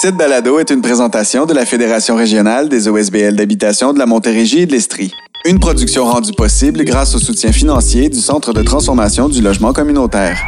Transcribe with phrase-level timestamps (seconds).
[0.00, 4.60] Cette balado est une présentation de la Fédération régionale des OSBL d'habitation de la Montérégie
[4.60, 5.12] et de l'Estrie.
[5.44, 10.38] Une production rendue possible grâce au soutien financier du Centre de transformation du logement communautaire.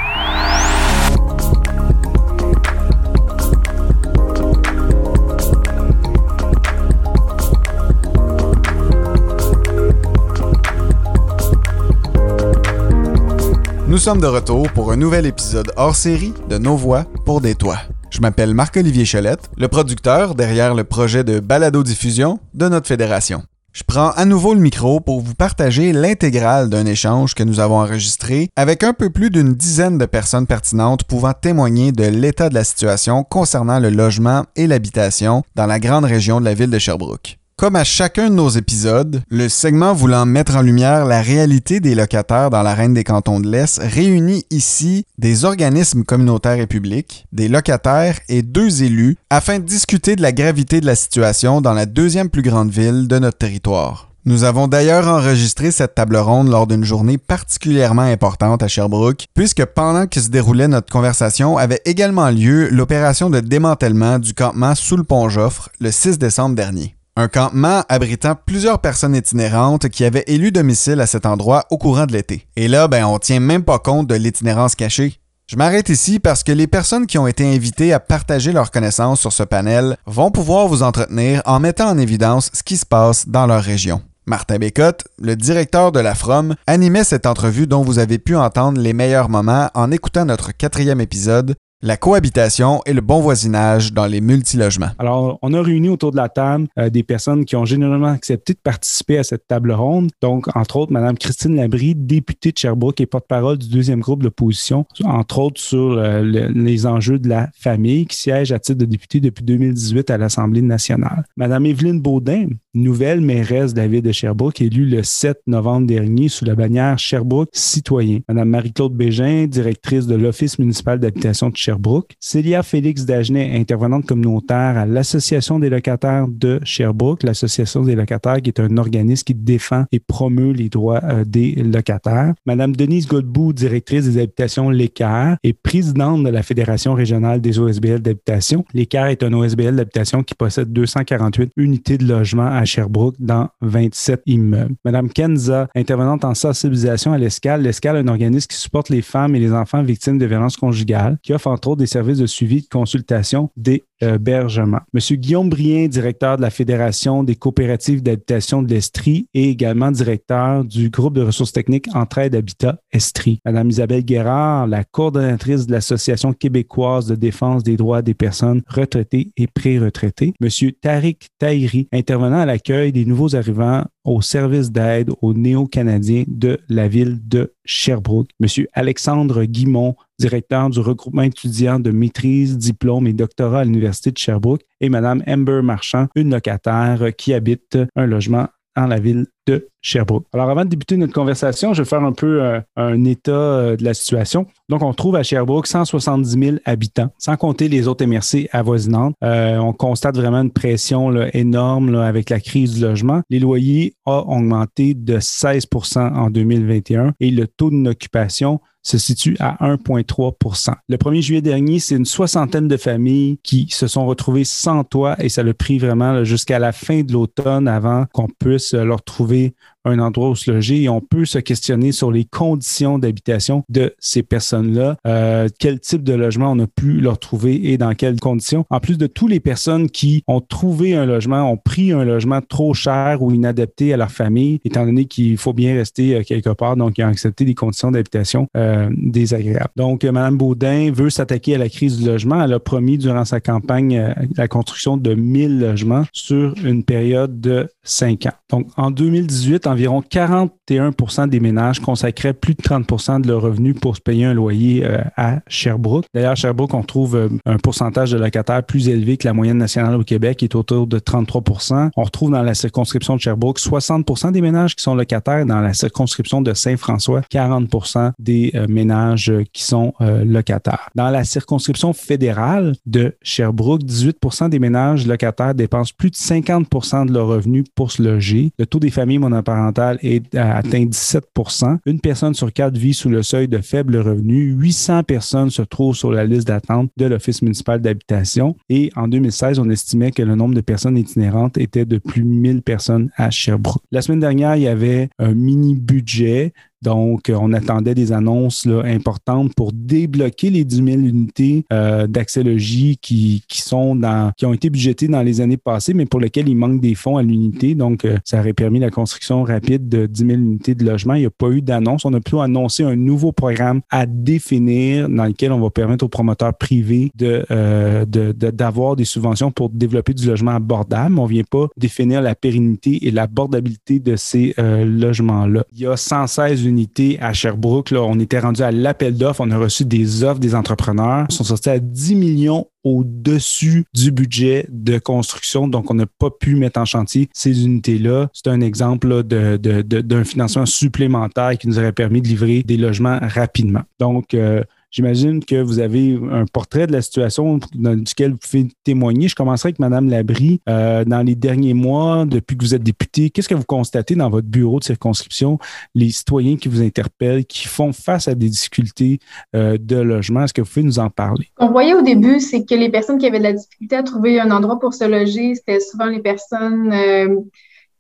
[13.89, 17.57] Nous sommes de retour pour un nouvel épisode hors série de Nos voix pour des
[17.57, 17.81] toits.
[18.11, 23.45] Je m'appelle Marc-Olivier Cholette, le producteur derrière le projet de balado-diffusion de notre fédération.
[23.73, 27.79] Je prends à nouveau le micro pour vous partager l'intégrale d'un échange que nous avons
[27.79, 32.55] enregistré avec un peu plus d'une dizaine de personnes pertinentes pouvant témoigner de l'état de
[32.55, 36.79] la situation concernant le logement et l'habitation dans la grande région de la ville de
[36.81, 37.40] Sherbrooke.
[37.61, 41.95] Comme à chacun de nos épisodes, le segment voulant mettre en lumière la réalité des
[41.95, 47.27] locataires dans la Reine des cantons de l'Est réunit ici des organismes communautaires et publics,
[47.33, 51.75] des locataires et deux élus afin de discuter de la gravité de la situation dans
[51.75, 54.09] la deuxième plus grande ville de notre territoire.
[54.25, 59.67] Nous avons d'ailleurs enregistré cette table ronde lors d'une journée particulièrement importante à Sherbrooke, puisque
[59.67, 64.97] pendant que se déroulait notre conversation avait également lieu l'opération de démantèlement du campement sous
[64.97, 66.95] le pont Joffre le 6 décembre dernier.
[67.21, 72.07] Un campement abritant plusieurs personnes itinérantes qui avaient élu domicile à cet endroit au courant
[72.07, 72.49] de l'été.
[72.57, 75.21] Et là, ben, on tient même pas compte de l'itinérance cachée.
[75.47, 79.21] Je m'arrête ici parce que les personnes qui ont été invitées à partager leurs connaissances
[79.21, 83.29] sur ce panel vont pouvoir vous entretenir en mettant en évidence ce qui se passe
[83.29, 84.01] dans leur région.
[84.25, 88.81] Martin Bécotte, le directeur de la FROM, animait cette entrevue dont vous avez pu entendre
[88.81, 94.07] les meilleurs moments en écoutant notre quatrième épisode la cohabitation et le bon voisinage dans
[94.07, 94.91] les multilogements.
[94.99, 98.53] Alors, on a réuni autour de la table euh, des personnes qui ont généralement accepté
[98.53, 100.11] de participer à cette table ronde.
[100.21, 104.85] Donc, entre autres, Mme Christine Labrie, députée de Sherbrooke et porte-parole du deuxième groupe d'opposition,
[105.05, 109.21] entre autres sur euh, les enjeux de la famille, qui siège à titre de députée
[109.21, 111.25] depuis 2018 à l'Assemblée nationale.
[111.37, 116.29] Mme Evelyne Baudin, nouvelle mairesse de la ville de Sherbrooke, élue le 7 novembre dernier
[116.29, 118.21] sous la bannière Sherbrooke citoyen.
[118.29, 122.15] Mme Marie-Claude Bégin, directrice de l'Office municipal d'habitation de Sherbrooke.
[122.21, 128.51] Célia Félix Dagenet, intervenante communautaire à l'Association des locataires de Sherbrooke, l'Association des locataires qui
[128.51, 132.35] est un organisme qui défend et promeut les droits euh, des locataires.
[132.47, 138.01] Madame Denise Godbout, directrice des habitations L'Équerre et présidente de la Fédération régionale des OSBL
[138.01, 138.65] d'habitation.
[138.75, 144.75] L'Équerre est un OSBL d'habitation qui possède 248 unités de logement Sherbrooke dans 27 immeubles.
[144.85, 147.63] Madame Kenza, intervenante en sensibilisation à l'Escale.
[147.63, 151.19] L'Escale est un organisme qui supporte les femmes et les enfants victimes de violences conjugales,
[151.23, 153.51] qui offre entre autres des services de suivi de consultation
[154.01, 154.81] d'hébergement.
[154.93, 160.65] Monsieur Guillaume Brien, directeur de la Fédération des coopératives d'habitation de l'Estrie et également directeur
[160.65, 163.41] du groupe de ressources techniques Entraide Habitat Estrie.
[163.45, 169.33] Madame Isabelle Guérard, la coordonnatrice de l'Association québécoise de défense des droits des personnes retraitées
[169.37, 170.35] et pré-retraitées.
[170.41, 176.59] Monsieur Tariq Tahiri, intervenant à l'accueil des nouveaux arrivants au service d'aide aux néo-canadiens de
[176.69, 178.31] la ville de Sherbrooke.
[178.41, 184.19] Monsieur Alexandre Guimont, directeur du regroupement étudiant de maîtrise, diplôme et doctorat à l'Université de
[184.19, 189.69] Sherbrooke, et Madame Amber Marchand, une locataire qui habite un logement dans la ville de
[189.83, 190.27] Sherbrooke.
[190.33, 193.77] Alors, avant de débuter notre conversation, je vais faire un peu euh, un état euh,
[193.77, 194.47] de la situation.
[194.69, 199.15] Donc, on trouve à Sherbrooke 170 000 habitants, sans compter les autres MRC avoisinantes.
[199.25, 203.23] Euh, on constate vraiment une pression énorme avec la crise du logement.
[203.31, 209.57] Les loyers ont augmenté de 16% en 2021 et le taux d'occupation se situe à
[209.75, 214.85] 1,3% Le 1er juillet dernier, c'est une soixantaine de familles qui se sont retrouvées sans
[214.85, 219.03] toit et ça le pris vraiment jusqu'à la fin de l'automne avant qu'on puisse leur
[219.03, 219.55] trouver movie.
[219.85, 223.95] Un endroit où se loger et on peut se questionner sur les conditions d'habitation de
[223.99, 228.21] ces personnes-là, euh, quel type de logement on a pu leur trouver et dans quelles
[228.21, 228.65] conditions.
[228.71, 232.41] En plus de toutes les personnes qui ont trouvé un logement, ont pris un logement
[232.41, 236.51] trop cher ou inadapté à leur famille, étant donné qu'il faut bien rester euh, quelque
[236.51, 239.71] part, donc ils ont accepté des conditions d'habitation euh, désagréables.
[239.77, 242.43] Donc, Mme Baudin veut s'attaquer à la crise du logement.
[242.43, 247.69] Elle a promis durant sa campagne la construction de 1000 logements sur une période de
[247.83, 248.33] 5 ans.
[248.51, 253.97] Donc, en 2018, environ 41% des ménages consacraient plus de 30% de leurs revenus pour
[253.97, 256.05] se payer un loyer euh, à Sherbrooke.
[256.15, 259.59] D'ailleurs, à Sherbrooke, on trouve euh, un pourcentage de locataires plus élevé que la moyenne
[259.59, 263.59] nationale au Québec, qui est autour de 33% On retrouve dans la circonscription de Sherbrooke
[263.59, 265.47] 60% des ménages qui sont locataires.
[265.47, 270.89] Dans la circonscription de Saint-François, 40% des euh, ménages qui sont locataires.
[270.95, 277.13] Dans la circonscription fédérale de Sherbrooke, 18% des ménages locataires dépensent plus de 50% de
[277.13, 278.53] leurs revenus pour se loger.
[278.59, 279.60] Le taux des familles monoparentales
[280.03, 284.53] est, atteint 17% Une personne sur quatre vit sous le seuil de faible revenu.
[284.53, 288.57] 800 personnes se trouvent sur la liste d'attente de l'Office municipal d'habitation.
[288.69, 292.29] Et en 2016, on estimait que le nombre de personnes itinérantes était de plus de
[292.29, 293.83] 1000 personnes à Sherbrooke.
[293.91, 298.65] La semaine dernière, il y avait un mini budget donc, euh, on attendait des annonces
[298.65, 304.47] là, importantes pour débloquer les 10 000 unités euh, d'accès-logis qui, qui, sont dans, qui
[304.47, 307.23] ont été budgétées dans les années passées, mais pour lesquelles il manque des fonds à
[307.23, 307.75] l'unité.
[307.75, 311.15] Donc, euh, ça aurait permis la construction rapide de 10 000 unités de logement.
[311.15, 312.05] Il n'y a pas eu d'annonce.
[312.05, 316.09] On a plutôt annoncé un nouveau programme à définir dans lequel on va permettre aux
[316.09, 321.19] promoteurs privés de, euh, d'avoir des subventions pour développer du logement abordable.
[321.19, 325.65] On ne vient pas définir la pérennité et l'abordabilité de ces euh, logements-là.
[325.73, 327.93] Il y a 116 unité à Sherbrooke.
[327.93, 329.43] On était rendu à l'appel d'offres.
[329.45, 331.27] On a reçu des offres des entrepreneurs.
[331.29, 335.69] Ils sont sortis à 10 millions au-dessus du budget de construction.
[335.69, 338.29] Donc, on n'a pas pu mettre en chantier ces unités-là.
[338.33, 342.77] C'est un exemple d'un de, de, financement supplémentaire qui nous aurait permis de livrer des
[342.77, 343.83] logements rapidement.
[343.99, 348.67] Donc, euh, J'imagine que vous avez un portrait de la situation dans lequel vous pouvez
[348.83, 349.29] témoigner.
[349.29, 350.61] Je commencerai avec Mme Labrie.
[350.69, 354.29] Euh, dans les derniers mois, depuis que vous êtes député, qu'est-ce que vous constatez dans
[354.29, 355.59] votre bureau de circonscription,
[355.95, 359.21] les citoyens qui vous interpellent, qui font face à des difficultés
[359.55, 360.43] euh, de logement?
[360.43, 361.47] Est-ce que vous pouvez nous en parler?
[361.59, 364.41] On voyait au début, c'est que les personnes qui avaient de la difficulté à trouver
[364.41, 367.37] un endroit pour se loger, c'était souvent les personnes euh,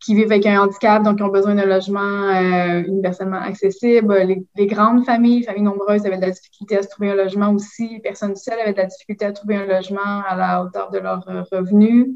[0.00, 4.14] qui vivent avec un handicap, donc qui ont besoin d'un logement euh, universellement accessible.
[4.56, 7.88] Les, grandes familles, familles nombreuses, avaient de la difficulté à se trouver un logement aussi.
[7.88, 10.98] Les personnes seules avaient de la difficulté à trouver un logement à la hauteur de
[10.98, 12.06] leurs euh, revenus.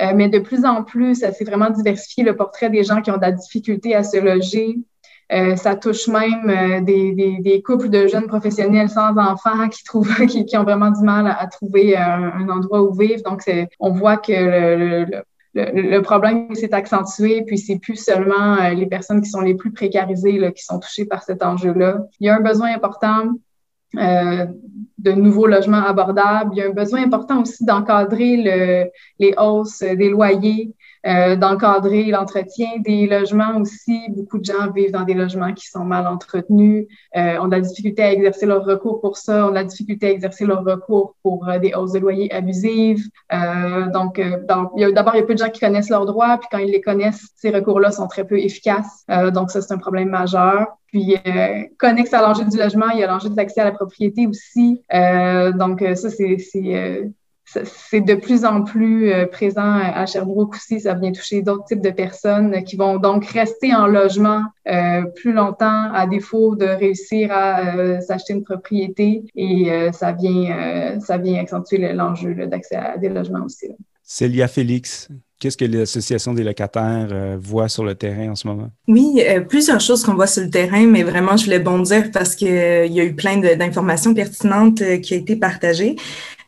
[0.00, 3.10] Euh, mais de plus en plus, ça s'est vraiment diversifié le portrait des gens qui
[3.10, 4.76] ont de la difficulté à se loger.
[5.32, 10.14] Euh, ça touche même des, des, des, couples de jeunes professionnels sans enfants qui trouvent
[10.26, 13.22] qui, qui ont vraiment du mal à, trouver un, un, endroit où vivre.
[13.22, 13.42] Donc,
[13.80, 15.22] on voit que le, le, le,
[16.02, 20.38] problème s'est accentué, puis c'est plus seulement euh, les personnes qui sont les plus précarisées
[20.38, 22.00] là, qui sont touchées par cet enjeu-là.
[22.20, 23.34] Il y a un besoin important
[23.96, 24.46] euh,
[24.98, 26.50] de nouveaux logements abordables.
[26.54, 30.72] Il y a un besoin important aussi d'encadrer le, les hausses des loyers.
[31.06, 34.00] Euh, d'encadrer l'entretien des logements aussi.
[34.08, 36.86] Beaucoup de gens vivent dans des logements qui sont mal entretenus.
[37.14, 39.46] Euh, on a la difficulté à exercer leur recours pour ça.
[39.46, 43.06] On a la difficulté à exercer leur recours pour euh, des hausses de loyer abusives.
[43.34, 44.18] Euh, donc,
[44.48, 46.80] d'abord, il y a peu de gens qui connaissent leurs droits, puis quand ils les
[46.80, 49.04] connaissent, ces recours-là sont très peu efficaces.
[49.34, 50.68] donc, ça, c'est un problème majeur.
[50.86, 53.72] Puis, euh, connexe à l'enjeu du logement, il y a l'enjeu de l'accès à la
[53.72, 54.80] propriété aussi.
[54.94, 56.38] Euh, donc, ça, c'est
[57.44, 60.80] c'est de plus en plus euh, présent à Sherbrooke aussi.
[60.80, 65.32] Ça vient toucher d'autres types de personnes qui vont donc rester en logement euh, plus
[65.32, 71.40] longtemps à défaut de réussir à euh, s'acheter une propriété et ça vient ça vient
[71.40, 73.68] accentuer l'enjeu d'accès à des logements aussi.
[74.02, 75.08] Célia Félix,
[75.44, 78.70] Qu'est-ce que l'Association des locataires euh, voit sur le terrain en ce moment?
[78.88, 82.34] Oui, euh, plusieurs choses qu'on voit sur le terrain, mais vraiment, je voulais bondir parce
[82.34, 85.96] qu'il euh, y a eu plein d'informations pertinentes qui ont été partagées.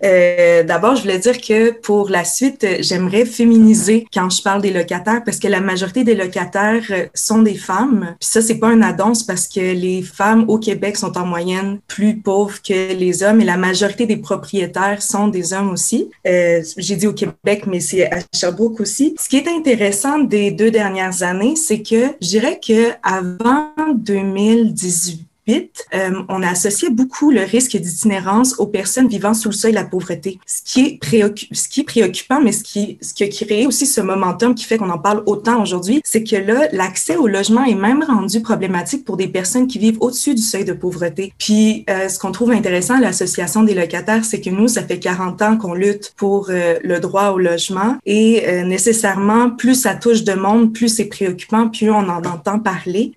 [0.02, 5.22] D'abord, je voulais dire que pour la suite, j'aimerais féminiser quand je parle des locataires
[5.24, 6.84] parce que la majorité des locataires
[7.14, 8.14] sont des femmes.
[8.20, 11.78] Puis ça, c'est pas un annonce parce que les femmes au Québec sont en moyenne
[11.88, 16.10] plus pauvres que les hommes et la majorité des propriétaires sont des hommes aussi.
[16.24, 19.14] J'ai dit au Québec, mais c'est à Sherbrooke aussi.
[19.18, 25.25] Ce qui est intéressant des deux dernières années, c'est que je dirais que avant 2018,
[25.48, 29.76] euh, on a associé beaucoup le risque d'itinérance aux personnes vivant sous le seuil de
[29.76, 30.38] la pauvreté.
[30.46, 33.86] Ce qui est, ce qui est préoccupant, mais ce qui, ce qui a créé aussi
[33.86, 37.64] ce momentum qui fait qu'on en parle autant aujourd'hui, c'est que là, l'accès au logement
[37.64, 41.32] est même rendu problématique pour des personnes qui vivent au-dessus du seuil de pauvreté.
[41.38, 44.98] Puis, euh, ce qu'on trouve intéressant à l'Association des locataires, c'est que nous, ça fait
[44.98, 50.24] 40 ans qu'on lutte pour euh, le droit au logement et nécessairement, plus ça touche
[50.24, 53.12] de monde, plus c'est préoccupant, plus on en entend parler.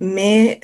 [0.00, 0.60] mais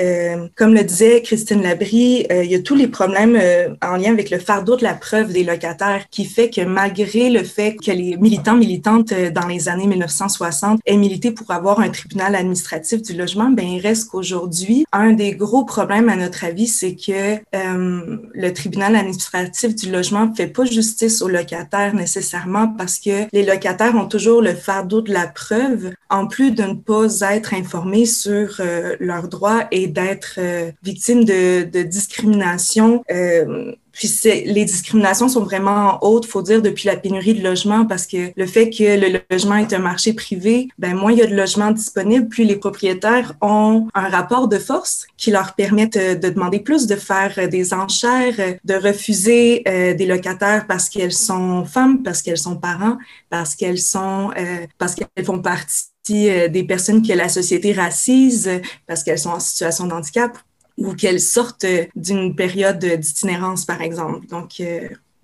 [0.57, 4.13] comme le disait Christine Labrie, euh, il y a tous les problèmes euh, en lien
[4.13, 7.91] avec le fardeau de la preuve des locataires qui fait que malgré le fait que
[7.91, 13.01] les militants, militantes euh, dans les années 1960 aient milité pour avoir un tribunal administratif
[13.01, 17.39] du logement, ben il reste qu'aujourd'hui, un des gros problèmes à notre avis, c'est que
[17.53, 23.95] le tribunal administratif du logement fait pas justice aux locataires nécessairement parce que les locataires
[23.95, 28.61] ont toujours le fardeau de la preuve en plus de ne pas être informés sur
[29.01, 30.39] leurs droits et d'être
[30.83, 33.05] victimes de, de discrimination.
[33.11, 38.07] Euh, puis les discriminations sont vraiment hautes, faut dire, depuis la pénurie de logements, parce
[38.07, 41.27] que le fait que le logement est un marché privé, ben moins il y a
[41.27, 46.15] de logements disponibles, plus les propriétaires ont un rapport de force qui leur permettent euh,
[46.15, 51.13] de demander plus, de faire euh, des enchères, de refuser euh, des locataires parce qu'elles
[51.13, 52.97] sont femmes, parce qu'elles sont parents,
[53.29, 58.51] parce qu'elles sont, euh, parce qu'elles font partie des personnes que la société racise
[58.89, 60.37] parce qu'elles sont en situation de handicap
[60.79, 64.27] ou qu'elles sortent d'une période d'itinérance, par exemple.
[64.27, 64.63] Donc,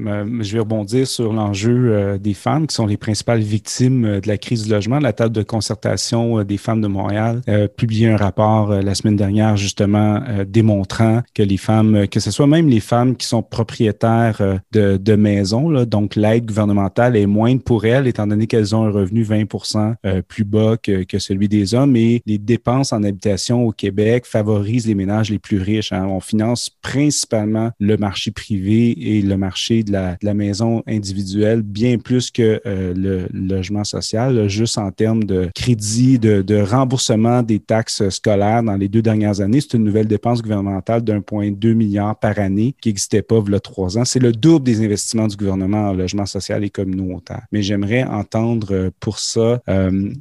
[0.00, 4.28] je vais rebondir sur l'enjeu euh, des femmes qui sont les principales victimes euh, de
[4.28, 4.99] la crise du logement.
[4.99, 9.17] La table de concertation euh, des femmes de Montréal a publié un rapport la semaine
[9.17, 14.61] dernière justement démontrant que les femmes, que ce soit même les femmes qui sont propriétaires
[14.73, 18.90] de, maisons, là, donc l'aide gouvernementale est moindre pour elles étant donné qu'elles ont un
[18.90, 23.73] revenu 20% plus bas que, que, celui des hommes et les dépenses en habitation au
[23.73, 25.93] Québec favorisent les ménages les plus riches.
[25.93, 26.07] Hein.
[26.07, 32.30] On finance principalement le marché privé et le marché de la, maison individuelle bien plus
[32.30, 38.62] que euh, le logement social, juste en termes de crédit, de, remboursement des taxes scolaires
[38.62, 39.61] dans les deux dernières années.
[39.61, 44.04] C'est une nouvelle dépense gouvernementale d'1,2 milliard par année qui n'existait pas il trois ans.
[44.04, 47.42] C'est le double des investissements du gouvernement en logement social et communautaire.
[47.52, 50.12] Mais j'aimerais entendre euh, pour ça euh,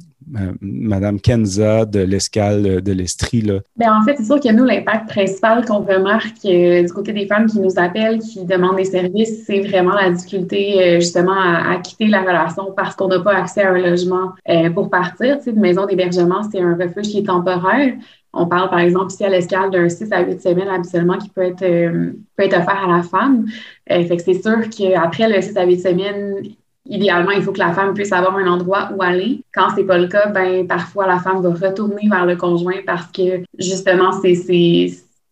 [0.60, 3.42] Madame Kenza de l'escale de l'Estrie.
[3.76, 7.26] Bien, en fait, c'est sûr que nous, l'impact principal qu'on remarque euh, du côté des
[7.26, 11.76] femmes qui nous appellent, qui demandent des services, c'est vraiment la difficulté euh, justement à,
[11.76, 14.32] quitter la relation parce qu'on n'a pas accès à un logement
[14.74, 15.38] pour partir.
[15.38, 17.94] Tu sais, une maison d'hébergement, c'est un refuge qui est temporaire.
[18.32, 21.42] On parle par exemple ici à l'escale d'un 6 à 8 semaines habituellement qui peut
[21.42, 23.46] être, peut être offert à la femme.
[23.88, 26.34] que c'est sûr qu'après le 6 à 8 semaines,
[26.88, 29.42] idéalement, il faut que la femme puisse avoir un endroit où aller.
[29.52, 33.06] Quand c'est pas le cas, ben parfois la femme va retourner vers le conjoint parce
[33.08, 34.34] que justement c'est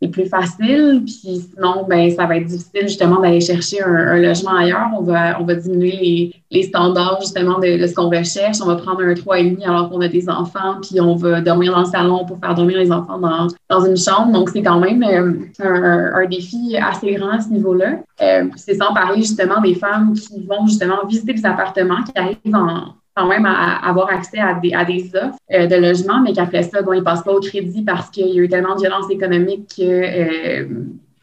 [0.01, 1.03] c'est plus facile.
[1.05, 4.91] Puis sinon, ben, ça va être difficile justement d'aller chercher un, logement ailleurs.
[4.99, 8.59] On va, on va diminuer les, les standards justement de, de ce qu'on recherche.
[8.63, 11.81] On va prendre un 3,5 alors qu'on a des enfants, puis on va dormir dans
[11.81, 14.33] le salon pour faire dormir les enfants dans, dans une chambre.
[14.33, 15.33] Donc, c'est quand même euh,
[15.65, 18.01] un, un, défi assez grand à ce niveau-là.
[18.21, 22.55] Euh, c'est sans parler justement des femmes qui vont justement visiter des appartements, qui arrivent
[22.55, 26.35] en quand même à, avoir accès à des, à des offres euh, de logement, mais
[26.35, 28.75] qu'après ça, bon, ils ne passent pas au crédit parce qu'il y a eu tellement
[28.75, 30.69] de violence économique que euh,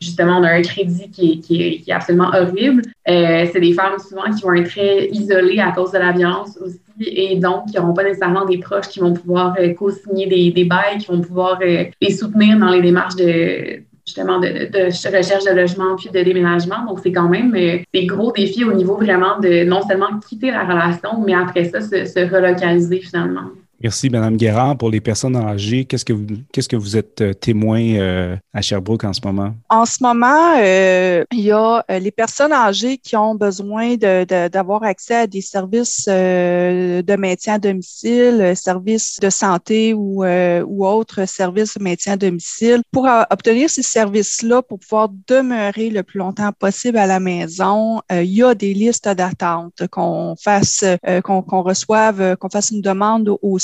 [0.02, 2.82] justement, on a un crédit qui est, qui est, qui est absolument horrible.
[3.08, 6.58] Euh, c'est des femmes souvent qui vont être très isolées à cause de la violence
[6.60, 10.64] aussi et donc qui n'auront pas nécessairement des proches qui vont pouvoir co-signer des, des
[10.64, 15.51] bails, qui vont pouvoir les soutenir dans les démarches de justement de, de, recherche de
[15.51, 16.86] logement puis de déménagement.
[16.86, 20.51] Donc, c'est quand même euh, des gros défis au niveau vraiment de non seulement quitter
[20.51, 23.50] la relation, mais après ça, se relocaliser finalement.
[23.84, 24.78] Merci, Madame Guérard.
[24.78, 28.62] Pour les personnes âgées, qu'est-ce que vous, qu'est-ce que vous êtes euh, témoin euh, à
[28.62, 29.54] Sherbrooke en ce moment?
[29.70, 34.84] En ce moment, euh, il y a les personnes âgées qui ont besoin de, d'avoir
[34.84, 41.78] accès à des services de maintien à domicile, services de santé ou, ou autres services
[41.78, 42.84] de maintien à domicile.
[42.92, 48.34] Pour obtenir ces services-là, pour pouvoir demeurer le plus longtemps possible à la maison, il
[48.34, 50.86] y a des listes d'attente qu'on fasse,
[51.24, 53.60] qu'on, qu'on reçoive, qu'on fasse une demande au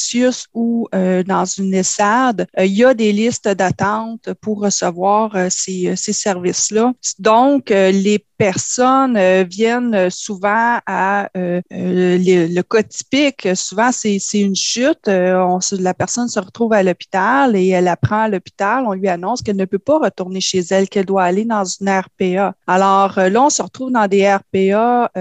[0.54, 5.48] ou euh, dans une ESAD, euh, il y a des listes d'attente pour recevoir euh,
[5.50, 6.94] ces, ces services-là.
[7.20, 13.50] Donc, les personnes euh, viennent euh, souvent à euh, le, cas typique.
[13.54, 15.08] Souvent, c'est une chute.
[15.08, 18.86] On, la personne se retrouve à l'hôpital et elle apprend à l'hôpital.
[18.88, 21.90] On lui annonce qu'elle ne peut pas retourner chez elle, qu'elle doit aller dans une
[21.90, 22.56] RPA.
[22.66, 25.12] Alors là, on se retrouve dans des RPA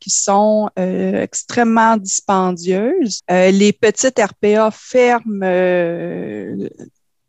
[0.00, 3.20] qui sont extrêmement dispendieuses.
[3.28, 5.44] les petites RPA ferment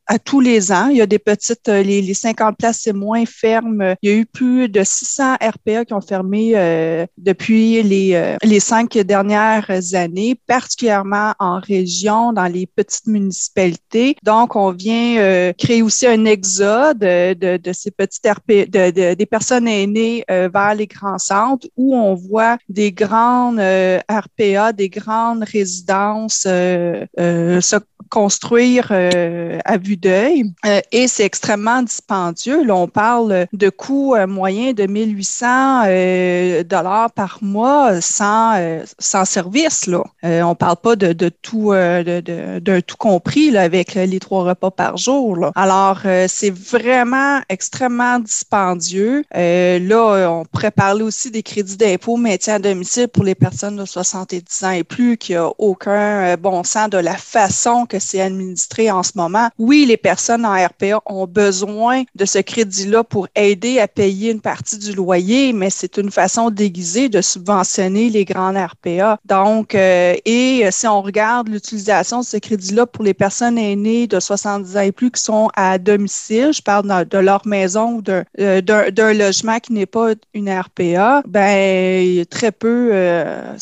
[0.08, 0.88] à tous les ans.
[0.88, 3.96] Il y a des petites, euh, les, les 50 places, c'est moins ferme.
[4.02, 8.38] Il y a eu plus de 600 RPA qui ont fermé euh, depuis les, euh,
[8.44, 14.16] les cinq dernières années, particulièrement en région, dans les petites municipalités.
[14.24, 19.68] Donc, on vient créer aussi un exode de, de ces petites RPA, de, des personnes
[19.68, 27.80] aînées vers les grands centres où on voit des grandes RPA, des grandes résidences se
[28.10, 32.64] construire à vue d'œil euh, et c'est extrêmement dispendieux.
[32.64, 38.56] Là, on parle de coûts euh, moyens de 1800 euh, dollars par mois sans,
[39.00, 39.88] sans service.
[39.88, 40.04] Là.
[40.24, 44.98] on parle pas de, de tout d'un tout compris là, avec les trois repas par
[44.98, 45.52] jour.
[45.56, 49.24] Alors, c'est vraiment extrêmement dispendieux.
[49.34, 53.86] là, on pourrait parler aussi des crédits d'impôt maintien à domicile pour les personnes de
[53.86, 58.92] 70 ans et plus qui a aucun bon sens de la façon que c'est administré
[58.92, 59.50] en ce moment.
[59.58, 64.42] Oui, les personnes en RPA ont besoin de ce crédit-là pour aider à payer une
[64.42, 69.18] partie du loyer, mais c'est une façon déguisée de subventionner les grandes RPA.
[69.26, 74.20] Donc, euh, et si on regarde l'utilisation de ce crédit-là pour les personnes aînées de
[74.20, 78.04] 70 ans et plus qui sont à domicile, je parle de leur maison ou
[78.40, 83.56] euh, d'un logement qui n'est pas une RPA, ben très peu, euh,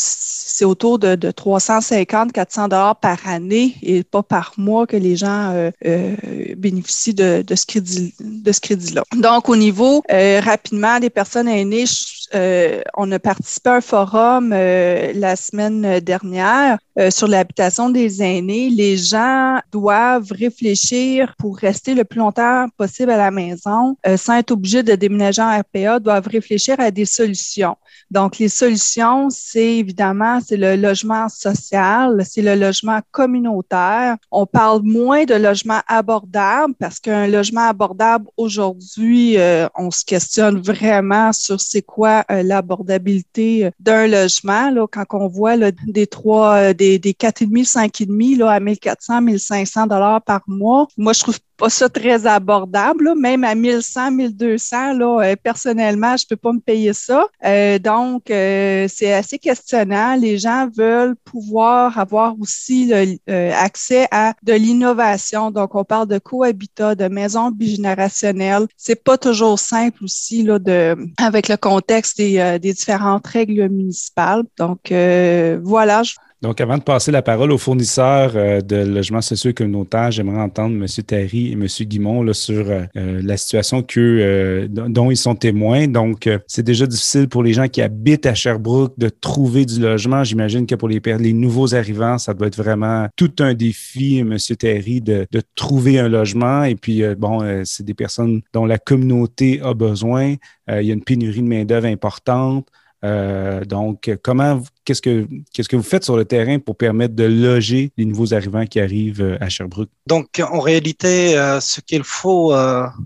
[0.55, 5.15] c'est autour de, de 350, 400 dollars par année et pas par mois que les
[5.15, 6.15] gens euh, euh,
[6.55, 9.01] bénéficient de, de ce crédit-là.
[9.17, 11.85] Donc, au niveau rapidement des personnes aînées,
[12.33, 16.77] on a participé à un forum la semaine dernière
[17.09, 18.69] sur l'habitation des aînés.
[18.69, 24.51] Les gens doivent réfléchir pour rester le plus longtemps possible à la maison sans être
[24.51, 27.75] obligés de déménager en RPA, doivent réfléchir à des solutions.
[28.11, 34.17] Donc, les solutions, c'est évidemment, c'est le logement social, c'est le logement communautaire.
[34.31, 40.59] On parle moins de logement abordable parce qu'un logement abordable aujourd'hui, euh, on se questionne
[40.61, 44.69] vraiment sur c'est quoi euh, l'abordabilité d'un logement.
[44.69, 49.87] Là, quand on voit des trois, euh, des, des 4,5, 5,5 là, à 1400, 1500
[49.87, 55.19] dollars par mois, moi, je trouve pas ça très abordable, même à 1100, 1200, là,
[55.21, 57.27] euh, personnellement, je peux pas me payer ça.
[57.45, 60.15] Euh, donc, euh, c'est assez questionnant.
[60.15, 62.91] Les gens veulent pouvoir avoir aussi
[63.27, 65.51] accès à de l'innovation.
[65.51, 68.67] Donc, on parle de cohabitat, de maisons bigénérationnelles.
[68.77, 74.43] C'est pas toujours simple aussi là, de, avec le contexte des, des différentes règles municipales.
[74.57, 76.03] Donc, voilà.
[76.03, 80.11] Je, donc, avant de passer la parole aux fournisseurs euh, de logements sociaux et communautaires,
[80.11, 80.85] j'aimerais entendre M.
[81.07, 81.65] Terry et M.
[81.83, 85.87] Guimont sur euh, euh, la situation dont ils sont témoins.
[85.87, 90.25] Donc, c'est déjà difficile pour les gens qui habitent à Sherbrooke de trouver du logement.
[90.25, 94.37] J'imagine que pour les, les nouveaux arrivants, ça doit être vraiment tout un défi, M.
[94.59, 96.65] Terry, de, de trouver un logement.
[96.65, 100.35] Et puis, bon, c'est des personnes dont la communauté a besoin.
[100.67, 102.67] il y a une pénurie de main-d'œuvre importante.
[103.03, 107.23] Euh, donc, comment, qu'est-ce que, qu'est-ce que vous faites sur le terrain pour permettre de
[107.23, 109.89] loger les nouveaux arrivants qui arrivent euh, à Sherbrooke?
[110.07, 112.53] Donc, en réalité, euh, ce qu'il faut,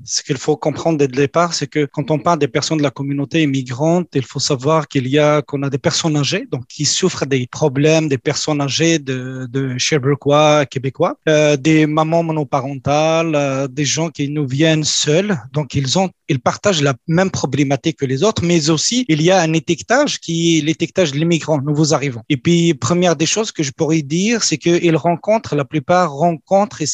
[0.03, 2.83] ce qu'il faut comprendre dès le départ, c'est que quand on parle des personnes de
[2.83, 6.65] la communauté immigrante, il faut savoir qu'il y a, qu'on a des personnes âgées, donc
[6.67, 11.17] qui souffrent des problèmes des personnes âgées de, de Sherbrookeois, québécois,
[11.59, 16.95] des mamans monoparentales, des gens qui nous viennent seuls, donc ils ont, ils partagent la
[17.07, 21.11] même problématique que les autres, mais aussi il y a un étiquetage qui est l'étiquetage
[21.11, 22.23] de l'immigrant, nouveaux arrivants.
[22.29, 26.81] Et puis, première des choses que je pourrais dire, c'est qu'ils rencontrent, la plupart rencontrent,
[26.81, 26.87] et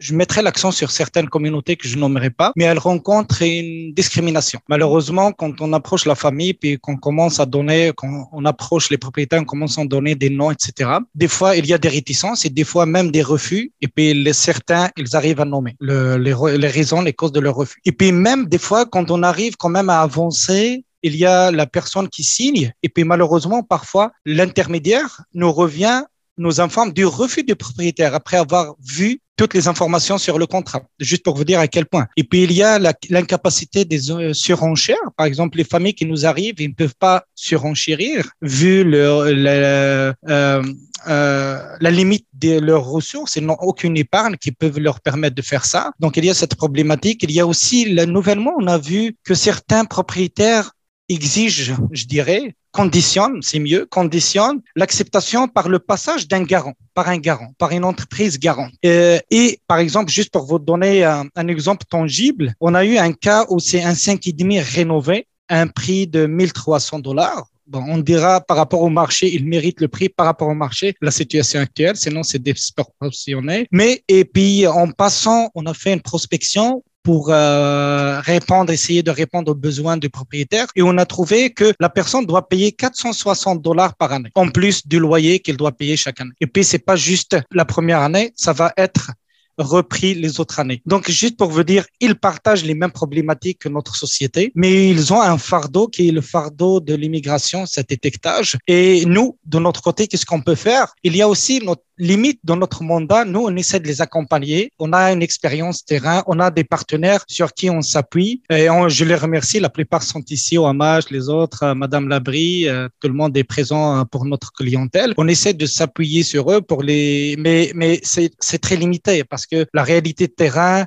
[0.00, 4.60] je mettrai l'accent sur certaines communautés que je nommerai pas, mais elles rencontrent une discrimination.
[4.68, 8.98] Malheureusement, quand on approche la famille, puis qu'on commence à donner, quand on approche les
[8.98, 10.90] propriétaires, on commence à donner des noms, etc.
[11.14, 13.72] Des fois, il y a des réticences et des fois même des refus.
[13.80, 17.54] Et puis, certains, ils arrivent à nommer le, les, les raisons, les causes de leur
[17.54, 17.80] refus.
[17.84, 21.50] Et puis, même des fois, quand on arrive quand même à avancer, il y a
[21.50, 26.02] la personne qui signe, et puis malheureusement, parfois, l'intermédiaire nous revient,
[26.38, 30.82] nous informe du refus du propriétaire après avoir vu toutes les informations sur le contrat,
[30.98, 32.06] juste pour vous dire à quel point.
[32.16, 32.78] Et puis, il y a
[33.10, 35.10] l'incapacité des euh, surenchères.
[35.16, 40.12] Par exemple, les familles qui nous arrivent, ils ne peuvent pas surenchérir vu le, euh,
[40.28, 43.36] euh, la limite de leurs ressources.
[43.36, 45.90] Ils n'ont aucune épargne qui peut leur permettre de faire ça.
[45.98, 47.24] Donc, il y a cette problématique.
[47.24, 50.70] Il y a aussi, le nouvellement, on a vu que certains propriétaires
[51.08, 57.18] exige, je dirais, conditionne, c'est mieux, conditionne l'acceptation par le passage d'un garant, par un
[57.18, 58.68] garant, par une entreprise garant.
[58.84, 63.12] Euh, et par exemple, juste pour vous donner un, exemple tangible, on a eu un
[63.12, 67.46] cas où c'est un 5,5 rénové à un prix de 1300 dollars.
[67.66, 70.94] Bon, on dira par rapport au marché, il mérite le prix par rapport au marché,
[71.00, 73.68] la situation actuelle, sinon c'est disproportionné.
[73.70, 79.10] Mais, et puis, en passant, on a fait une prospection pour euh, répondre, essayer de
[79.12, 80.66] répondre aux besoins du propriétaire.
[80.74, 84.88] Et on a trouvé que la personne doit payer 460 dollars par année, en plus
[84.88, 86.32] du loyer qu'elle doit payer chaque année.
[86.40, 89.12] Et puis, c'est pas juste la première année, ça va être
[89.58, 90.82] repris les autres années.
[90.86, 95.12] Donc, juste pour vous dire, ils partagent les mêmes problématiques que notre société, mais ils
[95.12, 98.56] ont un fardeau qui est le fardeau de l'immigration, cet étiquetage.
[98.66, 100.94] Et nous, de notre côté, qu'est-ce qu'on peut faire?
[101.02, 104.70] Il y a aussi notre limite dans notre mandat, nous, on essaie de les accompagner.
[104.78, 108.42] On a une expérience terrain, on a des partenaires sur qui on s'appuie.
[108.50, 109.60] Et je les remercie.
[109.60, 113.36] La plupart sont ici au Hamage, les autres, euh, Madame Labrie, euh, tout le monde
[113.36, 115.14] est présent euh, pour notre clientèle.
[115.16, 119.66] On essaie de s'appuyer sur eux pour les, mais, mais c'est très limité parce que
[119.72, 120.86] la réalité de terrain,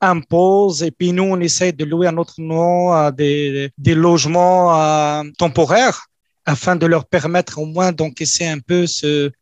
[0.00, 6.06] impose et puis nous on essaie de louer à notre nom des, des logements temporaires
[6.48, 8.86] afin de leur permettre au moins d'encaisser un peu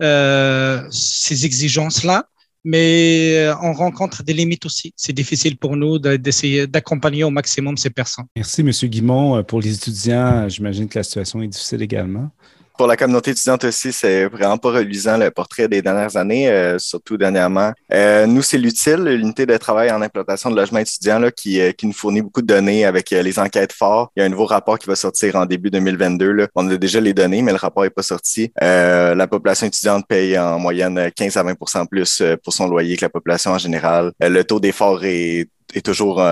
[0.02, 2.26] euh, ces exigences-là.
[2.64, 4.92] Mais euh, on rencontre des limites aussi.
[4.96, 8.24] C'est difficile pour nous d'essayer d'accompagner au maximum ces personnes.
[8.34, 8.70] Merci, M.
[8.90, 9.36] Guimont.
[9.36, 12.28] Euh, pour les étudiants, j'imagine que la situation est difficile également.
[12.76, 16.78] Pour la communauté étudiante aussi, c'est vraiment pas reluisant le portrait des dernières années, euh,
[16.78, 17.72] surtout dernièrement.
[17.90, 21.72] Euh, nous, c'est l'utile, l'unité de travail en implantation de logement étudiant là, qui, euh,
[21.72, 24.12] qui nous fournit beaucoup de données avec les enquêtes fortes.
[24.14, 26.32] Il y a un nouveau rapport qui va sortir en début 2022.
[26.32, 26.48] Là.
[26.54, 28.52] On a déjà les données, mais le rapport n'est pas sorti.
[28.60, 33.10] la population étudiante paye en moyenne 15 à 20% plus pour son loyer que la
[33.10, 34.12] population en général.
[34.20, 35.48] le taux d'effort est,
[35.82, 36.22] toujours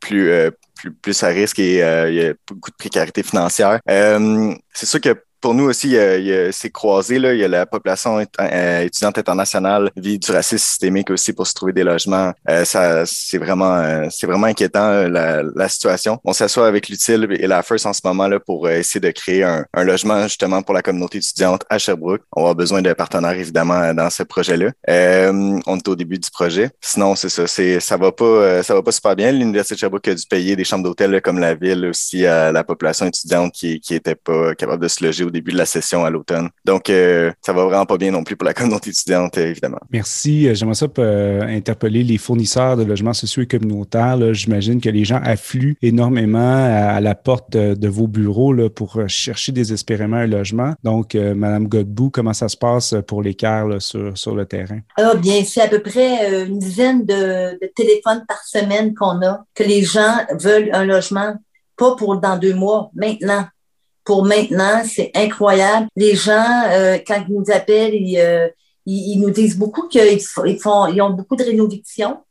[0.00, 0.30] plus,
[0.76, 3.80] plus, plus à risque et il y a beaucoup de précarité financière.
[3.86, 5.96] c'est sûr que pour nous aussi,
[6.52, 7.18] c'est croisé.
[7.18, 7.34] Là.
[7.34, 11.54] Il y a la population euh, étudiante internationale vit du racisme systémique aussi pour se
[11.54, 12.32] trouver des logements.
[12.48, 16.18] Euh, ça, c'est vraiment, euh, c'est vraiment inquiétant la, la situation.
[16.24, 19.44] On s'assoit avec l'utile et la FIRST en ce moment là pour essayer de créer
[19.44, 22.22] un, un, logement justement pour la communauté étudiante à Sherbrooke.
[22.32, 24.70] On va besoin de partenaires évidemment dans ce projet-là.
[24.88, 26.70] on est au début du projet.
[26.80, 29.32] Sinon, c'est ça, c'est ça va pas, ça va pas super bien.
[29.32, 32.64] L'université de Sherbrooke a dû payer des chambres d'hôtel comme la ville aussi à la
[32.64, 36.04] population étudiante qui qui était pas capable de se loger au début de la session
[36.04, 36.48] à l'automne.
[36.64, 39.78] Donc, euh, ça va vraiment pas bien non plus pour la communauté étudiante, évidemment.
[39.90, 40.48] Merci.
[40.48, 44.34] Euh, j'aimerais ça euh, interpeller les fournisseurs de logements sociaux et communautaires.
[44.34, 49.52] J'imagine que les gens affluent énormément à, la porte de, vos bureaux là, pour chercher
[49.52, 50.74] désespérément un logement.
[50.82, 54.80] Donc, Madame Godbout, comment ça se passe pour l'écart sur, sur le terrain?
[54.96, 59.44] Alors, bien, c'est à peu près une dizaine de, de téléphones par semaine qu'on a,
[59.54, 61.34] que les gens veulent un logement,
[61.76, 63.46] pas pour dans deux mois, maintenant
[64.06, 64.82] pour maintenant.
[64.84, 65.88] C'est incroyable.
[65.96, 68.48] Les gens, euh, quand ils nous appellent, ils, euh,
[68.86, 72.22] ils, nous disent beaucoup qu'ils ils font, ils ont beaucoup de rénovations.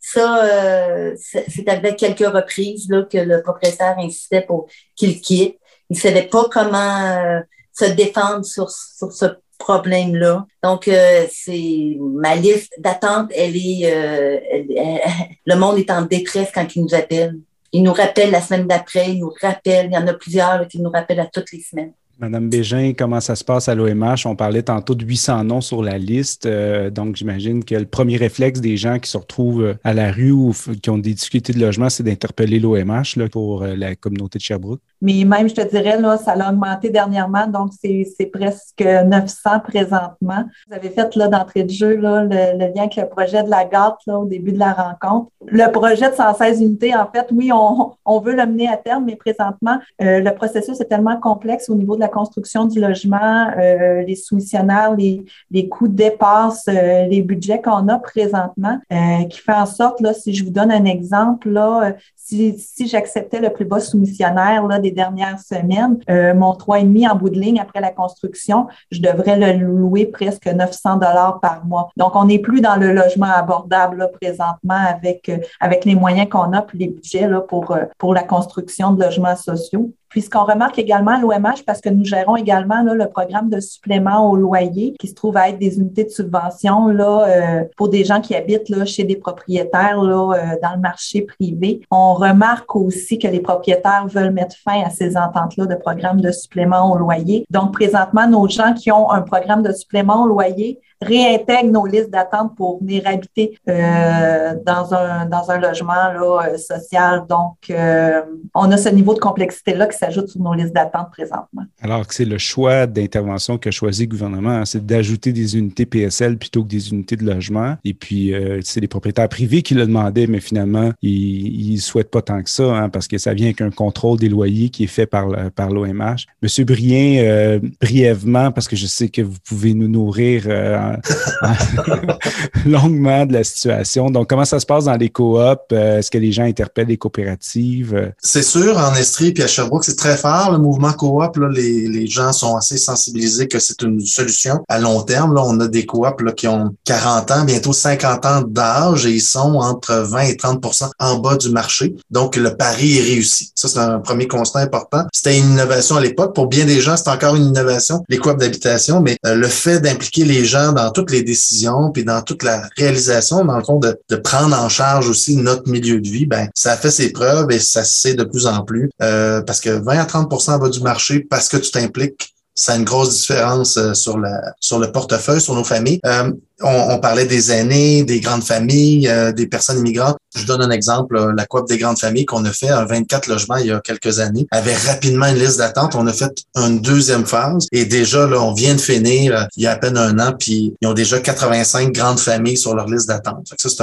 [0.00, 5.58] Ça, euh, c'est avec quelques reprises là, que le propriétaire insistait pour qu'il quitte.
[5.90, 9.26] Il ne savait pas comment se défendre sur, sur ce
[9.58, 10.46] problème-là.
[10.62, 10.88] Donc,
[11.30, 13.90] c'est ma liste d'attente, elle est,
[15.46, 17.38] le monde est en détresse quand il nous appelle.
[17.72, 20.80] Il nous rappelle la semaine d'après, il nous rappelle, il y en a plusieurs qui
[20.80, 21.92] nous rappellent à toutes les semaines.
[22.20, 24.26] Madame Bégin, comment ça se passe à l'OMH?
[24.26, 26.46] On parlait tantôt de 800 noms sur la liste.
[26.46, 30.10] Euh, donc, j'imagine que le premier réflexe des gens qui se retrouvent euh, à la
[30.10, 30.52] rue ou
[30.82, 34.80] qui ont des difficultés de logement, c'est d'interpeller l'OMH pour euh, la communauté de Sherbrooke.
[35.00, 40.44] Mais même, je te dirais, là, ça a augmenté dernièrement, donc c'est presque 900 présentement.
[40.68, 43.64] Vous avez fait là d'entrée de jeu là, le, lien avec le projet de la
[43.64, 45.30] gâte là, au début de la rencontre.
[45.46, 49.04] Le projet de 116 unités, en fait, oui, on, on veut le mener à terme,
[49.04, 54.02] mais présentement, le processus est tellement complexe au niveau de la construction du logement, euh,
[54.02, 59.52] les soumissionnaires, les, les coûts dépassent euh, les budgets qu'on a présentement, euh, qui fait
[59.52, 61.94] en sorte, là, si je vous donne un exemple, là,
[62.28, 67.38] si, j'acceptais le plus bas soumissionnaire là, des dernières semaines, mon 3,5 en bout de
[67.38, 71.88] ligne après la construction, je devrais le louer presque 900 dollars par mois.
[71.96, 76.62] Donc, on n'est plus dans le logement abordable présentement avec, avec les moyens qu'on a
[76.62, 79.90] puis les budgets pour, pour la construction de logements sociaux.
[80.08, 83.50] Puis ce qu'on remarque également à l'OMH, parce que nous gérons également là, le programme
[83.50, 87.64] de supplément au loyer qui se trouve à être des unités de subvention là, euh,
[87.76, 91.80] pour des gens qui habitent là, chez des propriétaires là, euh, dans le marché privé.
[91.90, 96.30] On remarque aussi que les propriétaires veulent mettre fin à ces ententes-là de programme de
[96.30, 97.44] supplément au loyer.
[97.50, 102.10] Donc présentement, nos gens qui ont un programme de supplément au loyer réintègrent nos listes
[102.10, 107.24] d'attente pour venir habiter euh, dans, un, dans un logement là, euh, social.
[107.28, 108.20] Donc, euh,
[108.54, 111.62] on a ce niveau de complexité-là qui s'ajoute sur nos listes d'attente présentement.
[111.80, 115.86] Alors que c'est le choix d'intervention que choisi le gouvernement, hein, c'est d'ajouter des unités
[115.86, 117.76] PSL plutôt que des unités de logement.
[117.84, 118.32] Et puis,
[118.62, 122.50] c'est les propriétaires privés qui le demandaient, mais finalement, ils ne souhaitent pas tant que
[122.50, 125.28] ça, hein, parce que ça vient avec un contrôle des loyers qui est fait par,
[125.54, 126.26] par l'OMH.
[126.42, 130.48] Monsieur Brien, brièvement, parce que je sais que vous pouvez nous nourrir
[132.66, 134.10] longuement de la situation.
[134.10, 135.58] Donc, comment ça se passe dans les coops?
[135.72, 138.12] Euh, est-ce que les gens interpellent les coopératives?
[138.20, 140.52] C'est sûr, en Estrie et à Sherbrooke, c'est très fort.
[140.52, 144.78] Le mouvement coop, là, les, les gens sont assez sensibilisés que c'est une solution à
[144.78, 145.34] long terme.
[145.34, 149.12] Là, on a des coops là, qui ont 40 ans, bientôt 50 ans d'âge et
[149.12, 151.94] ils sont entre 20 et 30% en bas du marché.
[152.10, 153.50] Donc, le pari est réussi.
[153.54, 155.04] Ça, c'est un premier constat important.
[155.12, 156.34] C'était une innovation à l'époque.
[156.34, 159.80] Pour bien des gens, c'est encore une innovation, les coops d'habitation, mais euh, le fait
[159.80, 163.78] d'impliquer les gens dans toutes les décisions, puis dans toute la réalisation, dans le fond,
[163.78, 167.50] de, de, prendre en charge aussi notre milieu de vie, ben ça fait ses preuves
[167.50, 168.90] et ça se sait de plus en plus.
[169.02, 172.34] Euh, parce que 20 à 30% va du marché parce que tu t'impliques
[172.66, 174.20] a une grosse différence euh, sur,
[174.60, 176.00] sur le portefeuille, sur nos familles.
[176.04, 180.16] Euh, on, parlait des aînés, des grandes familles, euh, des personnes immigrantes.
[180.34, 183.56] Je donne un exemple, la coop des grandes familles qu'on a fait, un 24 logements
[183.58, 185.94] il y a quelques années, avait rapidement une liste d'attente.
[185.94, 189.66] On a fait une deuxième phase et déjà, là, on vient de finir il y
[189.68, 193.06] a à peine un an, puis ils ont déjà 85 grandes familles sur leur liste
[193.06, 193.46] d'attente.
[193.56, 193.82] Ça, c'est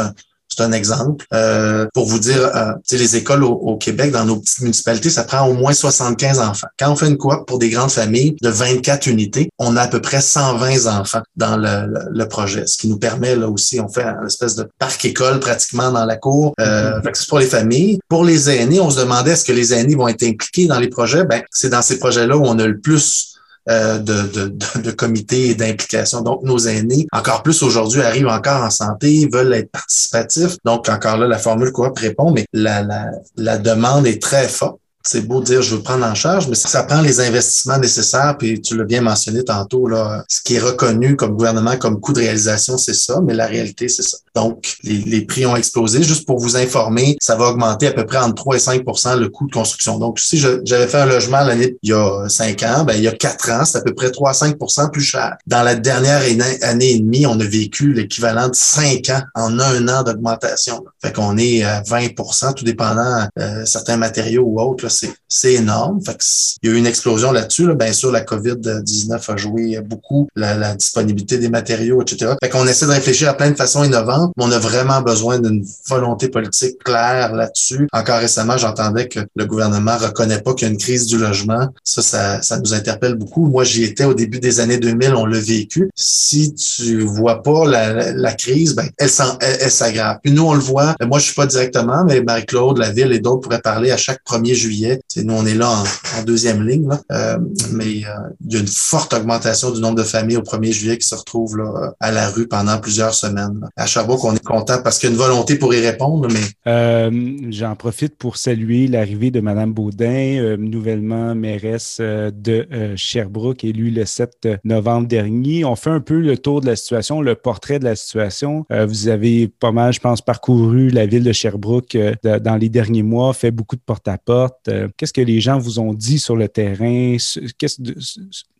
[0.56, 1.26] C'est un exemple.
[1.34, 5.48] Euh, pour vous dire, euh, les écoles au, Québec, dans nos petites municipalités, ça prend
[5.48, 6.68] au moins 75 enfants.
[6.80, 9.88] Quand on fait une coop pour des grandes familles de 24 unités, on a à
[9.88, 13.90] peu près 120 enfants dans le, le, projet, ce qui nous permet là aussi, on
[13.90, 16.54] fait une espèce de parc-école pratiquement dans la cour.
[16.60, 17.10] Euh, mm-hmm.
[17.14, 18.00] C'est pour les familles.
[18.08, 20.90] Pour les aînés, on se demandait est-ce que les aînés vont être impliqués dans les
[20.90, 21.26] projets?
[21.26, 23.35] Ben, c'est dans ces projets-là où on a le plus
[23.68, 26.22] de, de, de, comités et d'implication.
[26.22, 30.58] Donc, nos aînés, encore plus aujourd'hui, arrivent encore en santé, veulent être participatifs.
[30.64, 34.80] Donc, encore là, la formule coop répond, mais la, la, la demande est très forte
[35.06, 38.36] c'est beau de dire je veux prendre en charge, mais ça prend les investissements nécessaires,
[38.38, 42.14] puis tu l'as bien mentionné tantôt, là, ce qui est reconnu comme gouvernement comme coût
[42.14, 44.18] de réalisation, c'est ça, mais la réalité, c'est ça.
[44.36, 46.04] Donc, les, prix ont explosé.
[46.04, 49.30] Juste pour vous informer, ça va augmenter à peu près entre 3 et 5% le
[49.30, 49.98] coût de construction.
[49.98, 53.08] Donc, si j'avais fait un logement l'année il y a 5 ans, ben, il y
[53.08, 55.38] a 4 ans, c'est à peu près 3 à 5% plus cher.
[55.48, 56.22] Dans la dernière
[56.62, 60.84] année et demie, on a vécu l'équivalent de 5 ans en un an d'augmentation.
[61.02, 64.90] Fait qu'on est à 20% tout dépendant euh, certains matériaux ou autres
[65.28, 66.02] c'est énorme.
[66.04, 66.18] Fait
[66.64, 67.68] il y a eu une explosion là-dessus.
[67.76, 72.34] Bien sûr, la COVID-19 a joué beaucoup, la, disponibilité des matériaux, etc.
[72.42, 75.40] Fait qu'on essaie de réfléchir à plein de façons innovantes, mais on a vraiment besoin
[75.40, 77.88] d'une volonté politique claire là-dessus.
[77.94, 81.70] Encore récemment, j'entendais que le gouvernement reconnaît pas qu'il y a une crise du logement.
[81.84, 83.48] Ça, ça, ça nous interpelle beaucoup.
[83.48, 85.90] Moi, j'y étais au début des années 2000, on l'a vécu.
[85.96, 89.10] Si tu vois pas la, la, crise, ben, elle,
[89.42, 90.20] elle, s'aggrave.
[90.24, 90.96] Puis nous, on le voit.
[91.06, 94.22] Moi, je suis pas directement, mais Marie-Claude, la ville et d'autres pourraient parler à chaque
[94.26, 94.85] 1er juillet
[95.24, 97.38] nous, on est là en, deuxième ligne, euh,
[97.74, 100.98] mais euh, il y a une forte augmentation du nombre de familles au 1er juillet
[100.98, 103.60] qui se retrouvent là, à la rue pendant plusieurs semaines.
[103.76, 106.40] À Sherbrooke, on est content parce qu'il y a une volonté pour y répondre, mais...
[106.68, 107.12] Euh,
[107.50, 114.48] j'en profite pour saluer l'arrivée de Mme Baudin, nouvellement mairesse de Sherbrooke, élue le 7
[114.64, 115.66] novembre dernier.
[115.66, 118.66] On fait un peu le tour de la situation, le portrait de la situation.
[118.70, 123.34] vous avez pas mal, je pense, parcouru la ville de Sherbrooke dans les derniers mois,
[123.34, 124.70] fait beaucoup de porte-à-porte.
[124.98, 127.18] Qu'est-ce que les gens vous ont dit sur le terrain?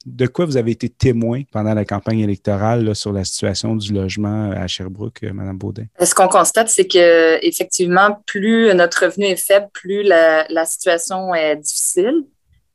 [0.06, 4.52] De, quoi vous avez été témoin pendant la campagne électorale sur la situation du logement
[4.52, 5.86] à Sherbrooke, euh, Mme Baudin?
[6.00, 11.56] Ce qu'on constate, c'est que effectivement, plus notre revenu est faible, plus la situation est
[11.56, 12.24] difficile.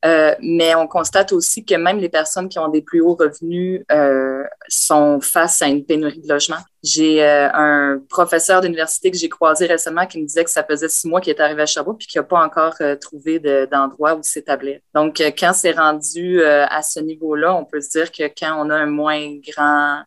[0.04, 3.84] Euh, mais on constate aussi que même les personnes qui ont des plus hauts revenus
[3.92, 6.56] euh, sont face à une pénurie de logement.
[6.82, 10.88] J'ai euh, un professeur d'université que j'ai croisé récemment qui me disait que ça faisait
[10.88, 13.38] six mois qu'il est arrivé à Sherbrooke puis qu'il n'a pas encore trouvé
[13.70, 14.80] d'endroit où s'établir.
[14.94, 18.76] Donc, quand c'est rendu à ce niveau-là, on peut se dire que quand on a
[18.76, 20.02] un moins grand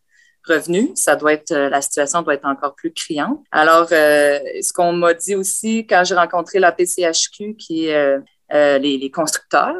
[0.47, 3.39] revenu, ça doit être la situation doit être encore plus criante.
[3.51, 8.17] Alors, ce qu'on m'a dit aussi quand j'ai rencontré la PCHQ, qui est
[8.51, 9.75] euh, les, constructeurs,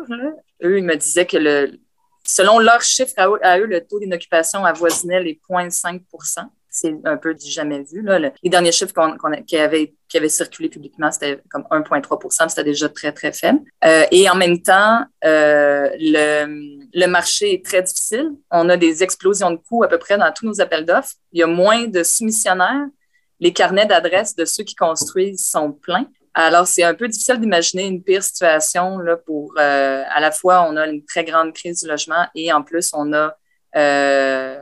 [0.64, 1.80] eux, ils me disaient que le,
[2.24, 7.50] selon leurs chiffres à eux, le taux d'inoccupation avoisinait les 0,5% c'est un peu du
[7.50, 8.04] jamais vu.
[8.42, 8.94] Les derniers chiffres
[9.46, 13.60] qui, avaient, qui avaient circulé publiquement, c'était comme 1,3% c'était déjà très, très faible.
[13.86, 18.32] Euh, et en même temps, euh, le, le, marché est très difficile.
[18.50, 21.14] On a des explosions de coûts à peu près dans tous nos appels d'offres.
[21.32, 22.88] Il y a moins de soumissionnaires.
[23.40, 26.08] Les carnets d'adresses de ceux qui construisent sont pleins.
[26.36, 30.68] Alors, c'est un peu difficile d'imaginer une pire situation là, pour euh, à la fois
[30.70, 33.38] on a une très grande crise du logement et en plus on a
[33.76, 34.60] euh,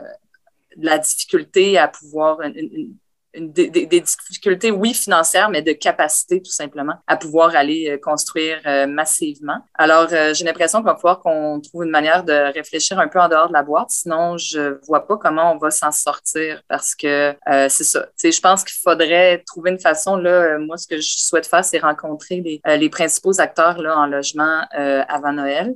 [0.76, 2.94] la difficulté à pouvoir une,
[3.34, 8.86] des, difficultés, oui, financières, mais de capacité, tout simplement, à pouvoir aller euh, construire euh,
[8.86, 9.58] massivement.
[9.74, 13.20] Alors, euh, j'ai l'impression qu'il va falloir qu'on trouve une manière de réfléchir un peu
[13.20, 13.90] en dehors de la boîte.
[13.90, 17.34] Sinon, je vois pas comment on va s'en sortir parce que
[17.68, 18.06] c'est ça.
[18.22, 21.78] je pense qu'il faudrait trouver une façon, là, moi, ce que je souhaite faire, c'est
[21.78, 25.74] rencontrer les, les, principaux acteurs là, en logement avant Noël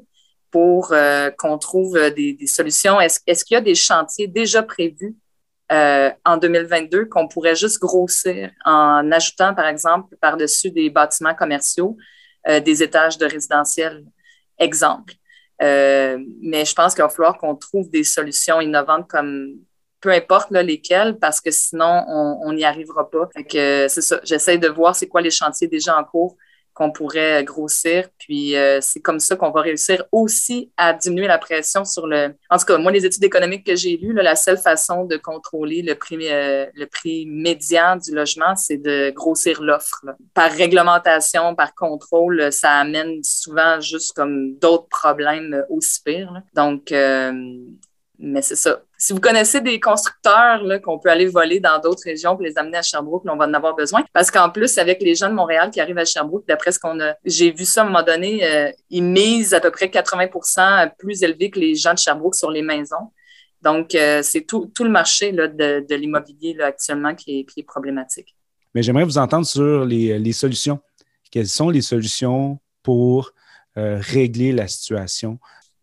[0.51, 0.93] pour
[1.39, 3.01] qu'on trouve des, des solutions.
[3.01, 5.17] Est-ce, est-ce qu'il y a des chantiers déjà prévus
[5.73, 11.97] euh, en 2022 qu'on pourrait juste grossir en ajoutant, par exemple, par-dessus des bâtiments commerciaux,
[12.49, 14.05] euh, des étages de résidentiel,
[14.59, 15.15] exemple.
[15.63, 19.55] Euh, mais je pense qu'il va falloir qu'on trouve des solutions innovantes comme
[20.01, 23.29] peu importe lesquelles, parce que sinon, on n'y arrivera pas.
[24.23, 26.37] J'essaie de voir c'est quoi les chantiers déjà en cours
[26.77, 28.07] qu'on pourrait grossir.
[28.19, 32.35] Puis euh, c'est comme ça qu'on va réussir aussi à diminuer la pression sur le.
[32.51, 35.81] En tout cas, moi, les études économiques que j'ai lues, la seule façon de contrôler
[35.81, 40.05] le prix, euh, le prix médian du logement, c'est de grossir l'offre.
[40.35, 46.43] Par réglementation, par contrôle, ça amène souvent juste comme d'autres problèmes aussi pires.
[46.55, 47.33] Donc, euh,
[48.19, 48.81] mais c'est ça.
[48.97, 52.79] Si vous connaissez des constructeurs qu'on peut aller voler dans d'autres régions pour les amener
[52.79, 54.05] à Sherbrooke, on va en avoir besoin.
[54.13, 56.99] Parce qu'en plus, avec les gens de Montréal qui arrivent à Sherbrooke, d'après ce qu'on
[57.01, 60.93] a, j'ai vu ça à un moment donné, euh, ils misent à peu près 80%
[60.99, 63.13] plus élevé que les gens de Sherbrooke sur les maisons.
[63.63, 68.35] Donc, euh, c'est tout, le marché là, de, l'immobilier actuellement qui est, problématique.
[68.75, 70.81] Mais j'aimerais vous entendre sur les, les, solutions.
[71.31, 73.33] Quelles sont les solutions pour
[73.77, 75.39] euh, régler la situation?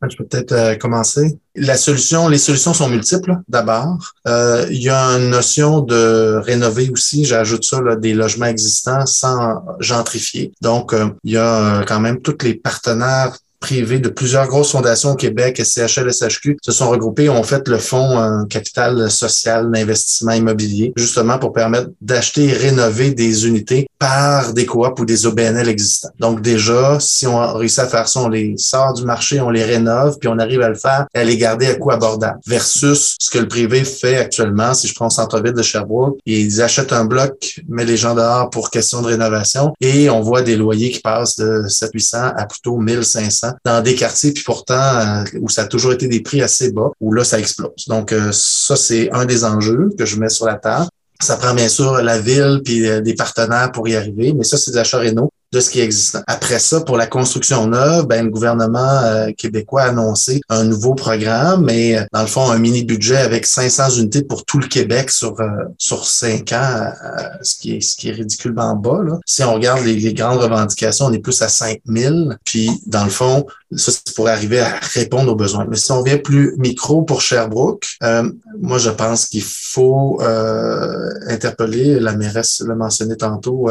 [0.10, 1.38] Je peux peut-être euh, commencer.
[1.56, 3.38] La solution, les solutions sont multiples.
[3.48, 7.26] D'abord, euh, il y a une notion de rénover aussi.
[7.26, 10.52] J'ajoute ça des logements existants sans gentrifier.
[10.62, 15.15] Donc, il y a quand même tous les partenaires privés de plusieurs grosses fondations au
[15.15, 20.34] Québec, SCHL, SHQ, se sont regroupés et ont fait le fonds un capital social d'investissement
[20.34, 25.69] immobilier, justement pour permettre d'acheter et rénover des unités par des coops ou des OBNL
[25.69, 26.10] existants.
[26.19, 29.63] Donc déjà, si on réussit à faire ça, on les sort du marché, on les
[29.63, 32.39] rénove, puis on arrive à le faire et à les garder à coût abordable.
[32.45, 36.62] Versus ce que le privé fait actuellement, si je prends le centre-ville de Sherbrooke, ils
[36.62, 40.58] achètent un bloc, met les gens dehors pour question de rénovation et on voit des
[40.58, 45.50] loyers qui passent de 700-800 à plutôt 1500 dans des quartiers, puis pourtant euh, où
[45.50, 47.88] ça a toujours été des prix assez bas, où là, ça explose.
[47.88, 50.88] Donc, euh, ça, c'est un des enjeux que je mets sur la table.
[51.22, 54.58] Ça prend bien sûr la ville puis euh, des partenaires pour y arriver, mais ça,
[54.58, 56.18] c'est de l'achat réno de ce qui existe.
[56.26, 60.96] Après ça, pour la construction neuve, ben, le gouvernement euh, québécois a annoncé un nouveau
[60.96, 65.12] programme, mais euh, dans le fond, un mini-budget avec 500 unités pour tout le Québec
[65.12, 66.92] sur euh, sur cinq ans,
[67.44, 69.04] ce qui est ce qui est ridiculement bas.
[69.06, 69.20] Là.
[69.26, 72.38] Si on regarde les, les, grandes revendications, on est plus à 5000.
[72.44, 73.46] Puis, dans le fond,
[73.78, 75.66] ça, c'est pour arriver à répondre aux besoins.
[75.70, 77.88] Mais si on vient plus micro pour Sherbrooke,
[78.60, 80.22] moi, je pense qu'il faut
[81.28, 83.70] interpeller, la mairesse l'a mentionné tantôt,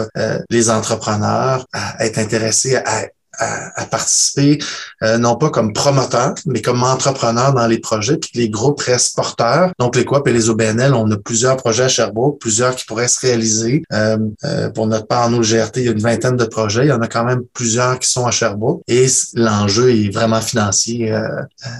[0.51, 3.07] les entrepreneurs à être intéressé à,
[3.43, 4.59] à, participer,
[5.03, 9.17] euh, non pas comme promoteur, mais comme entrepreneur dans les projets, puis les groupes restent
[9.17, 9.73] porteurs.
[9.79, 13.09] Donc, les coop et les OBNL, on a plusieurs projets à Sherbrooke, plusieurs qui pourraient
[13.09, 13.83] se réaliser.
[13.93, 16.85] Euh, euh, pour notre part, nous, le GRT, il y a une vingtaine de projets.
[16.85, 18.83] Il y en a quand même plusieurs qui sont à Sherbrooke.
[18.89, 21.13] Et l'enjeu est vraiment financier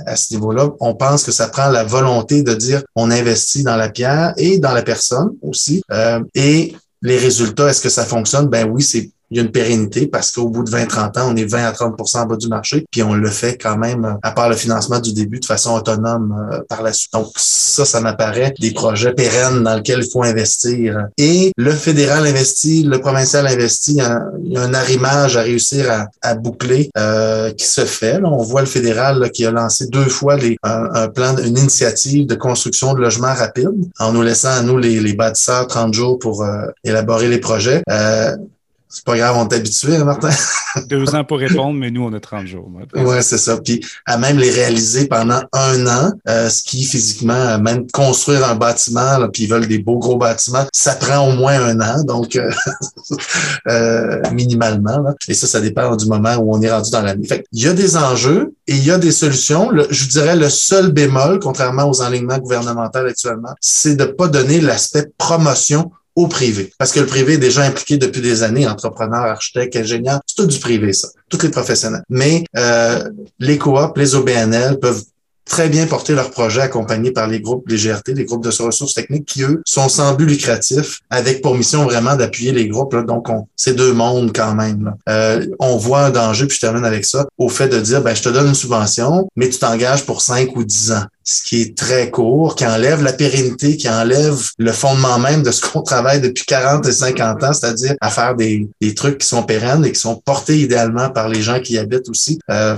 [0.07, 0.71] à ce niveau-là.
[0.81, 4.59] On pense que ça prend la volonté de dire on investit dans la pierre et
[4.59, 5.83] dans la personne aussi.
[6.35, 8.47] et les résultats, est-ce que ça fonctionne?
[8.47, 11.37] Ben oui, c'est il y a une pérennité parce qu'au bout de 20-30 ans, on
[11.37, 14.31] est 20 à 30% en bas du marché, puis on le fait quand même, à
[14.33, 17.13] part le financement du début, de façon autonome euh, par la suite.
[17.15, 21.07] Donc ça, ça m'apparaît des projets pérennes dans lesquels il faut investir.
[21.17, 26.35] Et le fédéral investit, le provincial investit, il y a un, arrimage à réussir à,
[26.35, 28.21] boucler euh, qui se fait.
[28.25, 32.35] on voit le fédéral qui a lancé deux fois les, un, plan, une initiative de
[32.35, 33.69] construction de logements rapides
[33.99, 37.83] en nous laissant à nous les, les bâtisseurs 30 jours pour euh, élaborer les projets.
[38.95, 40.29] C'est pas grave, on est habitué, hein, Martin?
[40.87, 42.71] Deux ans pour répondre, mais nous, on a 30 jours.
[42.95, 43.57] Oui, c'est ça.
[43.57, 48.55] Puis à même les réaliser pendant un an, euh, ce qui physiquement, même construire un
[48.55, 52.05] bâtiment, là, puis ils veulent des beaux gros bâtiments, ça prend au moins un an,
[52.05, 52.51] donc euh,
[53.69, 54.99] euh, minimalement.
[54.99, 55.15] Là.
[55.27, 57.27] Et ça, ça dépend du moment où on est rendu dans l'année.
[57.27, 59.71] Fait il y a des enjeux et il y a des solutions.
[59.89, 65.07] je dirais le seul bémol, contrairement aux enlignements gouvernementaux actuellement, c'est de pas donner l'aspect
[65.17, 66.73] promotion au privé.
[66.79, 70.47] Parce que le privé est déjà impliqué depuis des années, entrepreneurs, architectes, ingénieurs, c'est tout
[70.47, 72.03] du privé, ça, tous les professionnels.
[72.09, 75.03] Mais euh, les coops, les OBNL peuvent
[75.45, 78.95] très bien porter leurs projets accompagnés par les groupes, les GRT, les groupes de ressources
[78.95, 82.95] techniques qui, eux, sont sans but lucratif, avec pour mission vraiment d'appuyer les groupes.
[82.95, 83.03] Là.
[83.03, 84.95] Donc, c'est deux mondes quand même.
[85.09, 88.15] Euh, on voit un danger, puis je termine avec ça, au fait de dire, ben,
[88.15, 91.63] je te donne une subvention, mais tu t'engages pour cinq ou dix ans ce qui
[91.63, 95.83] est très court, qui enlève la pérennité, qui enlève le fondement même de ce qu'on
[95.83, 99.85] travaille depuis 40 et 50 ans, c'est-à-dire à faire des, des, trucs qui sont pérennes
[99.85, 102.39] et qui sont portés idéalement par les gens qui y habitent aussi.
[102.51, 102.77] Euh,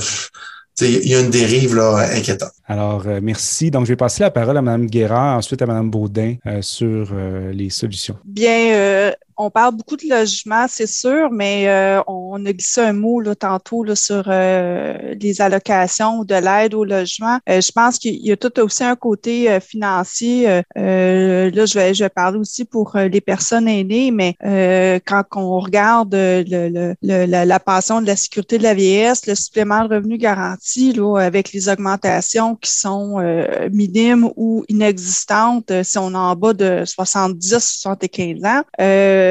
[0.80, 2.52] il y a une dérive là, inquiétante.
[2.66, 3.70] Alors, euh, merci.
[3.70, 7.10] Donc, je vais passer la parole à Mme Guérard, ensuite à Mme Baudin euh, sur
[7.12, 8.16] euh, les solutions.
[8.24, 11.68] Bien, on parle beaucoup de logement, c'est sûr, mais
[12.06, 17.38] on a glissé un mot là, tantôt là, sur les allocations de l'aide au logement.
[17.46, 20.46] je pense qu'il y a tout aussi un côté financier.
[20.46, 24.36] là, je vais, je vais parler aussi pour les personnes aînées, mais
[25.06, 29.34] quand on regarde le, le, la, la pension de la sécurité de la vieillesse, le
[29.34, 35.82] supplément de revenu garanti là, avec les augmentations qui sont euh, minimes ou inexistantes euh,
[35.82, 38.62] si on est en bas de 70-75 ans.
[38.80, 39.23] Euh,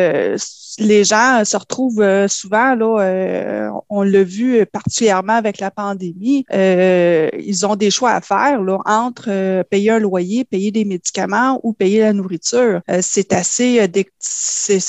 [0.79, 7.75] les gens se retrouvent souvent, là, on l'a vu particulièrement avec la pandémie, ils ont
[7.75, 12.13] des choix à faire là, entre payer un loyer, payer des médicaments ou payer la
[12.13, 12.81] nourriture.
[13.01, 13.87] c'est assez,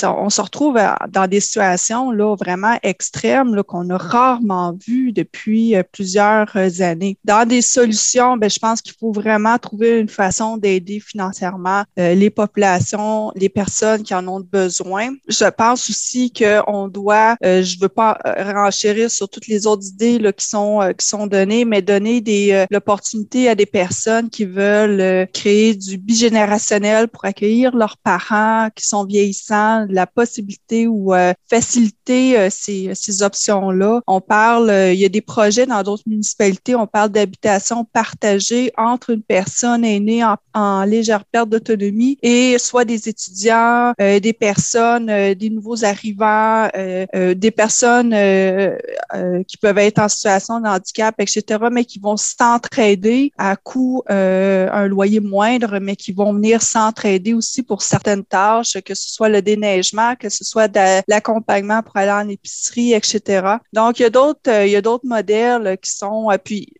[0.04, 0.78] on se retrouve
[1.10, 7.18] dans des situations là, vraiment extrêmes qu'on a rarement vues depuis plusieurs années.
[7.24, 12.14] Dans des solutions ben, je pense qu'il faut vraiment trouver une façon d'aider financièrement euh,
[12.14, 14.93] les populations, les personnes qui en ont besoin.
[15.28, 20.18] Je pense aussi qu'on doit, euh, je veux pas renchérir sur toutes les autres idées
[20.18, 25.26] là, qui sont qui sont données, mais donner des l'opportunité à des personnes qui veulent
[25.32, 31.12] créer du bigénérationnel pour accueillir leurs parents qui sont vieillissants, la possibilité ou
[31.48, 34.00] faciliter ces, ces options-là.
[34.06, 39.10] On parle, il y a des projets dans d'autres municipalités, on parle d'habitation partagée entre
[39.10, 44.83] une personne aînée en, en légère perte d'autonomie et soit des étudiants, euh, des personnes,
[44.84, 48.10] euh, des nouveaux arrivants, euh, des personnes
[49.46, 54.86] qui peuvent être en situation de handicap, etc., mais qui vont s'entraider à coût un
[54.86, 59.42] loyer moindre, mais qui vont venir s'entraider aussi pour certaines tâches, que ce soit le
[59.42, 63.46] déneigement, que ce soit de l'accompagnement pour aller en épicerie, etc.
[63.72, 66.72] Donc, il y a d'autres, il y a d'autres modèles qui sont, puis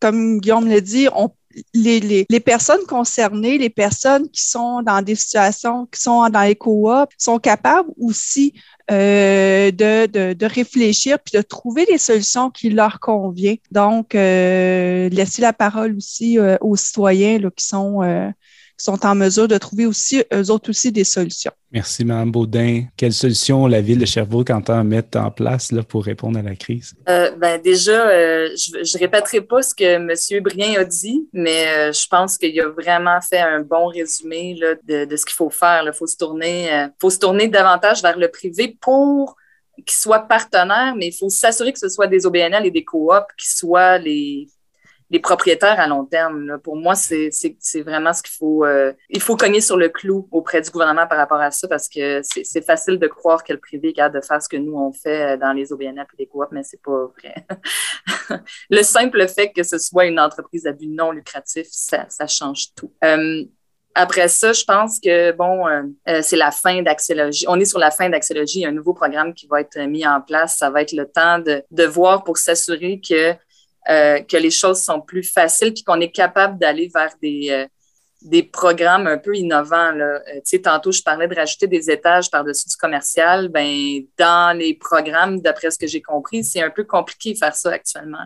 [0.00, 1.30] comme Guillaume l'a dit, on
[1.74, 6.42] les, les, les, personnes concernées, les personnes qui sont dans des situations, qui sont dans
[6.42, 8.54] les coops, sont capables aussi
[8.90, 13.58] euh, de, de, de, réfléchir puis de trouver des solutions qui leur conviennent.
[13.70, 18.28] Donc, euh, laisser la parole aussi euh, aux citoyens là, qui sont euh,
[18.82, 21.52] sont en mesure de trouver aussi, eux autres aussi, des solutions.
[21.70, 22.84] Merci, Mme Baudin.
[22.96, 26.56] Quelles solutions la Ville de Sherbrooke entend mettre en place là, pour répondre à la
[26.56, 26.92] crise?
[27.08, 30.42] Euh, ben déjà, euh, je ne répéterai pas ce que M.
[30.42, 34.74] Brien a dit, mais euh, je pense qu'il a vraiment fait un bon résumé là,
[34.82, 35.84] de, de, ce qu'il faut faire.
[35.86, 39.36] Il faut, se tourner, euh, faut se tourner davantage vers le privé pour
[39.86, 43.26] qu'ils soient partenaires, mais il faut s'assurer que ce soit des OBNL et des coops
[43.38, 44.48] qui soient les
[45.12, 46.58] les propriétaires à long terme.
[46.64, 47.30] Pour moi, c'est
[47.84, 48.64] vraiment ce qu'il faut.
[48.64, 51.86] Euh, il faut cogner sur le clou auprès du gouvernement par rapport à ça parce
[51.86, 54.90] que c'est facile de croire que le privé est de faire ce que nous, on
[54.90, 57.34] fait dans les OBNL et les coops, mais c'est pas vrai.
[58.70, 62.68] le simple fait que ce soit une entreprise à but non lucratif, ça, ça change
[62.74, 62.90] tout.
[63.04, 63.44] Euh,
[63.94, 67.44] après ça, je pense que bon, euh, c'est la fin d'Axélogie.
[67.48, 68.60] On est sur la fin d'Axélogie.
[68.60, 70.56] Il y a un nouveau programme qui va être mis en place.
[70.56, 73.34] Ça va être le temps de, de voir pour s'assurer que
[73.88, 77.66] euh, que les choses sont plus faciles, puis qu'on est capable d'aller vers des, euh,
[78.20, 79.90] des programmes un peu innovants.
[79.90, 80.04] Là.
[80.04, 83.48] Euh, tu sais, tantôt, je parlais de rajouter des étages par-dessus du commercial.
[83.48, 87.56] Ben, dans les programmes, d'après ce que j'ai compris, c'est un peu compliqué de faire
[87.56, 88.24] ça actuellement.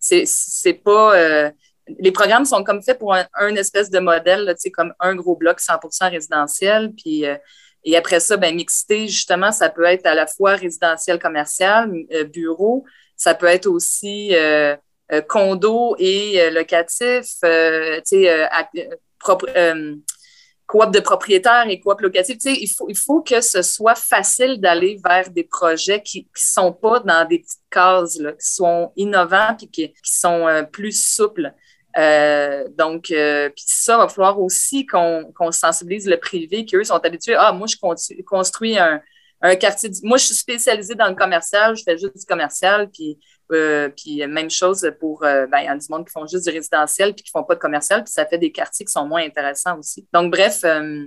[0.00, 1.50] C'est, c'est pas...
[1.98, 5.60] les programmes sont comme faits pour un, espèce de modèle, sais, comme un gros bloc
[5.60, 7.24] 100% résidentiel, puis...
[7.84, 11.90] et après ça, ben, mixité, justement, ça peut être à la fois résidentiel, commercial,
[12.32, 12.84] bureau.
[13.16, 14.76] Ça peut être aussi euh,
[15.28, 18.48] condo et euh, locatif, euh, sais,
[19.20, 19.46] coop
[20.90, 22.38] de propriétaires et coop locatif.
[22.38, 26.72] Tu sais, il faut, que ce soit facile d'aller vers des projets qui ne sont
[26.72, 31.52] pas dans des petites cases, qui sont innovants et qui, sont plus souples.
[31.96, 37.36] Euh, donc, euh, puis ça, va falloir aussi qu'on sensibilise le privé, qu'eux sont habitués.
[37.36, 37.76] Ah, moi, je
[38.24, 39.00] construis un,
[39.40, 39.90] un quartier.
[40.02, 43.18] Moi, je suis spécialisée dans le commercial, je fais juste du commercial, puis
[43.52, 46.48] euh, puis même chose pour, euh, ben, il y a du monde qui font juste
[46.48, 49.06] du résidentiel puis qui font pas de commercial, puis ça fait des quartiers qui sont
[49.06, 50.06] moins intéressants aussi.
[50.12, 51.06] Donc, bref, euh,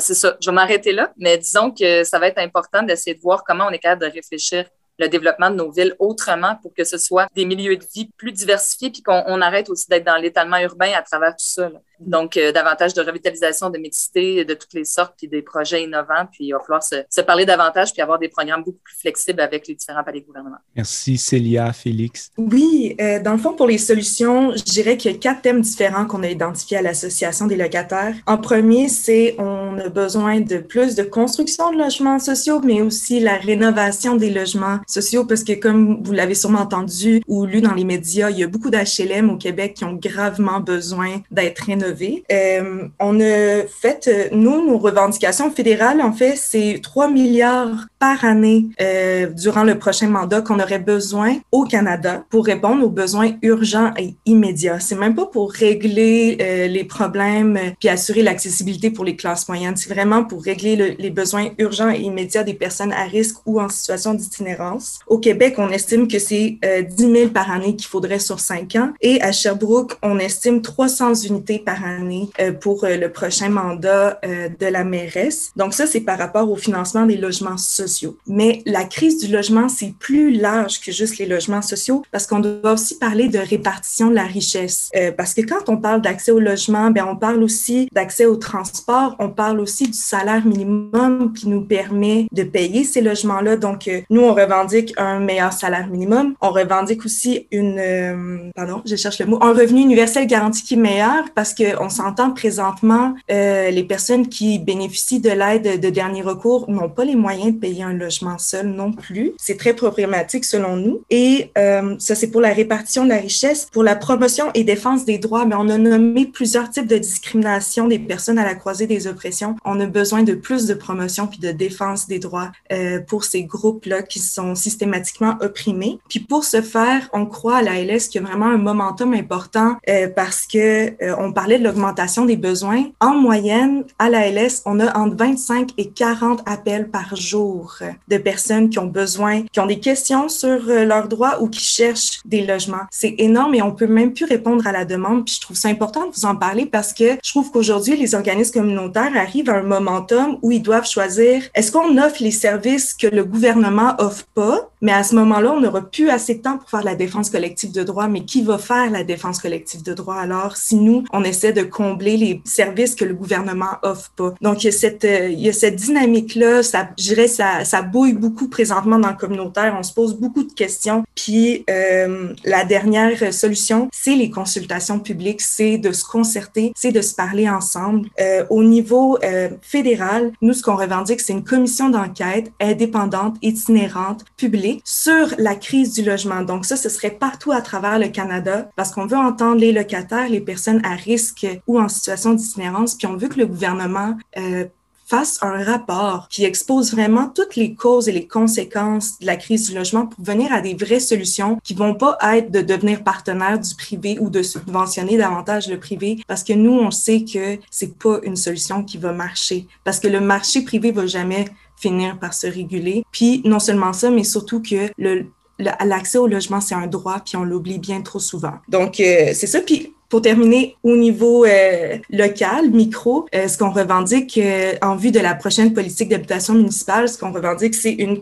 [0.00, 0.36] c'est ça.
[0.40, 3.66] Je vais m'arrêter là, mais disons que ça va être important d'essayer de voir comment
[3.66, 4.64] on est capable de réfléchir
[4.98, 8.32] le développement de nos villes autrement pour que ce soit des milieux de vie plus
[8.32, 11.70] diversifiés puis qu'on arrête aussi d'être dans l'étalement urbain à travers tout ça.
[12.00, 16.26] Donc, euh, davantage de revitalisation, de mixité de toutes les sortes, puis des projets innovants.
[16.32, 19.40] Puis, il va falloir se, se, parler davantage, puis avoir des programmes beaucoup plus flexibles
[19.40, 20.56] avec les différents palais gouvernements.
[20.74, 22.30] Merci, Célia, Félix.
[22.36, 25.60] Oui, euh, dans le fond, pour les solutions, je dirais qu'il y a quatre thèmes
[25.60, 28.14] différents qu'on a identifiés à l'Association des locataires.
[28.26, 33.20] En premier, c'est on a besoin de plus de construction de logements sociaux, mais aussi
[33.20, 37.74] la rénovation des logements sociaux, parce que comme vous l'avez sûrement entendu ou lu dans
[37.74, 41.83] les médias, il y a beaucoup d'HLM au Québec qui ont gravement besoin d'être rénovés
[42.32, 48.24] euh, on a fait, euh, nous, nos revendications fédérales, en fait, c'est 3 milliards par
[48.24, 53.32] année euh, durant le prochain mandat qu'on aurait besoin au Canada pour répondre aux besoins
[53.42, 54.80] urgents et immédiats.
[54.80, 56.36] C'est même pas pour régler
[56.68, 59.76] les problèmes puis assurer l'accessibilité pour les classes moyennes.
[59.76, 63.68] C'est vraiment pour régler les besoins urgents et immédiats des personnes à risque ou en
[63.68, 65.00] situation d'itinérance.
[65.06, 68.92] Au Québec, on estime que c'est 10 000 par année qu'il faudrait sur 5 ans.
[69.00, 74.20] Et à Sherbrooke, on estime 300 unités par année euh, pour euh, le prochain mandat
[74.24, 75.50] euh, de la mairesse.
[75.56, 78.16] Donc ça, c'est par rapport au financement des logements sociaux.
[78.26, 82.40] Mais la crise du logement, c'est plus large que juste les logements sociaux parce qu'on
[82.40, 84.90] doit aussi parler de répartition de la richesse.
[85.16, 89.16] parce que quand on parle d'accès au logement, ben on parle aussi d'accès au transport,
[89.18, 93.56] on parle aussi du salaire minimum qui nous permet de payer ces logements-là.
[93.56, 96.34] Donc nous, on revendique un meilleur salaire minimum.
[96.40, 100.74] On revendique aussi une, euh, pardon, je cherche le mot, un revenu universel garanti qui
[100.74, 106.22] est meilleur parce qu'on s'entend présentement, euh, les personnes qui bénéficient de l'aide de dernier
[106.22, 109.32] recours n'ont pas les moyens de payer un logement seul non plus.
[109.38, 111.02] C'est très problématique selon nous.
[111.10, 113.68] Et euh, ça, c'est pour la répartition de la richesse.
[113.72, 117.88] Pour la promotion et défense des droits, mais on a nommé plusieurs types de discrimination
[117.88, 119.56] des personnes à la croisée des oppressions.
[119.64, 123.44] On a besoin de plus de promotion puis de défense des droits euh, pour ces
[123.44, 125.98] groupes-là qui sont systématiquement opprimés.
[126.08, 129.12] Puis pour ce faire, on croit à la LS qu'il y a vraiment un momentum
[129.12, 132.84] important euh, parce que euh, on parlait de l'augmentation des besoins.
[133.00, 137.78] En moyenne, à la LS, on a entre 25 et 40 appels par jour
[138.08, 141.60] de personnes qui ont besoin, qui ont des questions sur euh, leurs droits ou qui
[141.60, 142.86] cherchent des logements.
[142.90, 145.24] C'est énorme et on peut même plus répondre à la demande.
[145.24, 148.14] Puis je trouve ça important de vous en parler parce que je trouve qu'aujourd'hui, les
[148.14, 152.94] organismes communautaires arrivent à un momentum où ils doivent choisir est-ce qu'on offre les services
[152.94, 156.58] que le gouvernement offre pas, mais à ce moment-là, on n'aura plus assez de temps
[156.58, 158.08] pour faire la défense collective de droit.
[158.08, 161.62] Mais qui va faire la défense collective de droit alors si nous, on essaie de
[161.62, 164.34] combler les services que le gouvernement offre pas?
[164.40, 166.62] Donc, il y a cette, euh, il y a cette dynamique-là.
[166.62, 169.74] Ça, je dirais, ça, ça bouille beaucoup présentement dans le communautaire.
[169.78, 171.04] On se pose beaucoup de questions.
[171.14, 177.00] Puis, euh, la dernière solution, c'est les consultations publiques, c'est de se concerter, c'est de
[177.00, 178.08] se parler ensemble.
[178.20, 184.24] Euh, au niveau euh, fédéral, nous, ce qu'on revendique, c'est une commission d'enquête indépendante, itinérante,
[184.36, 186.42] publique sur la crise du logement.
[186.42, 190.28] Donc ça, ce serait partout à travers le Canada parce qu'on veut entendre les locataires,
[190.28, 191.33] les personnes à risque
[191.66, 194.64] ou en situation d'itinérance, puis on veut que le gouvernement euh,
[195.06, 199.68] fasse un rapport qui expose vraiment toutes les causes et les conséquences de la crise
[199.68, 203.58] du logement pour venir à des vraies solutions qui vont pas être de devenir partenaire
[203.58, 207.98] du privé ou de subventionner davantage le privé parce que nous, on sait que c'est
[207.98, 212.32] pas une solution qui va marcher parce que le marché privé va jamais finir par
[212.32, 213.04] se réguler.
[213.12, 215.26] Puis non seulement ça, mais surtout que le
[215.58, 218.54] l'accès au logement, c'est un droit, puis on l'oublie bien trop souvent.
[218.68, 219.60] Donc, euh, c'est ça.
[219.60, 225.10] Puis, pour terminer, au niveau euh, local, micro, euh, ce qu'on revendique euh, en vue
[225.10, 228.20] de la prochaine politique d'habitation municipale, ce qu'on revendique, c'est une,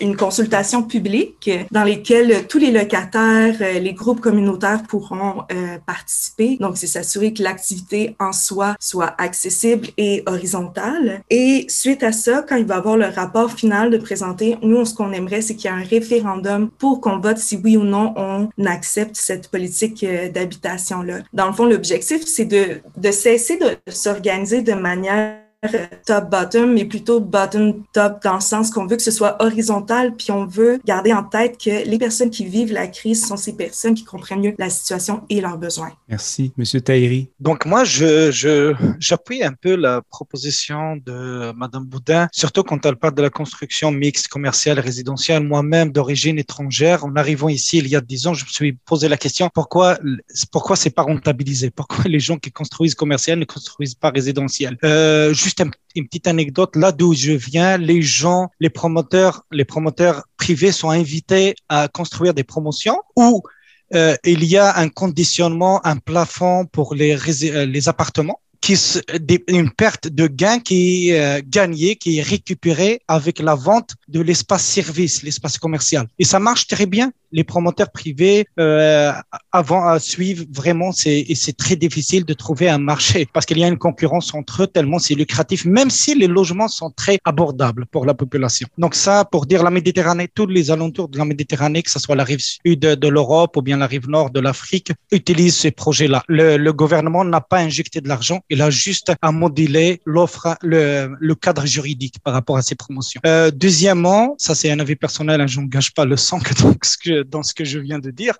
[0.00, 5.44] une consultation publique dans lesquelles tous les locataires, les groupes communautaires pourront
[5.86, 6.58] participer.
[6.60, 11.22] Donc, c'est s'assurer que l'activité en soi soit accessible et horizontale.
[11.30, 14.84] Et suite à ça, quand il va y avoir le rapport final de présenter, nous,
[14.84, 17.84] ce qu'on aimerait, c'est qu'il y ait un référendum pour qu'on vote si oui ou
[17.84, 21.20] non on accepte cette politique d'habitation-là.
[21.32, 25.38] Dans le fond, l'objectif, c'est de, cesser de s'organiser de manière
[26.06, 30.46] top-bottom, mais plutôt bottom-top dans le sens qu'on veut que ce soit horizontal, puis on
[30.46, 34.04] veut garder en tête que les personnes qui vivent la crise sont ces personnes qui
[34.04, 35.92] comprennent mieux la situation et leurs besoins.
[36.08, 36.52] Merci.
[36.56, 37.28] Monsieur Taïri.
[37.40, 42.96] Donc moi, je, je, j'appuie un peu la proposition de Madame Boudin, surtout quand elle
[42.96, 45.42] parle de la construction mixte, commerciale, résidentielle.
[45.42, 49.08] Moi-même, d'origine étrangère, en arrivant ici il y a dix ans, je me suis posé
[49.08, 49.98] la question pourquoi
[50.52, 51.70] pourquoi c'est pas rentabilisé?
[51.70, 54.78] Pourquoi les gens qui construisent commercial ne construisent pas résidentiel?
[54.84, 55.64] Euh, juste
[55.96, 56.76] une petite anecdote.
[56.76, 62.34] Là d'où je viens, les gens, les promoteurs, les promoteurs privés sont invités à construire
[62.34, 63.42] des promotions où
[63.94, 67.12] euh, il y a un conditionnement, un plafond pour les,
[67.44, 68.76] euh, les appartements qui
[69.48, 74.20] une perte de gain qui est euh, gagnée, qui est récupérée avec la vente de
[74.20, 76.06] l'espace service, l'espace commercial.
[76.18, 79.12] Et ça marche très bien les promoteurs privés euh,
[79.52, 83.64] avant à suivre vraiment c'est c'est très difficile de trouver un marché parce qu'il y
[83.64, 87.86] a une concurrence entre eux tellement c'est lucratif même si les logements sont très abordables
[87.86, 88.66] pour la population.
[88.78, 92.16] Donc ça pour dire la Méditerranée tous les alentours de la Méditerranée que ce soit
[92.16, 96.08] la rive sud de, l'Europe ou bien la rive nord de l'Afrique utilisent ces projets
[96.08, 100.56] là le, le gouvernement n'a pas injecté de l'argent il a juste à moduler l'offre
[100.62, 103.20] le, le cadre juridique par rapport à ces promotions.
[103.26, 106.96] Euh, deuxièmement ça c'est un avis personnel hein, je n'engage pas le sang donc ce
[106.96, 108.34] que dans ce que je viens de dire.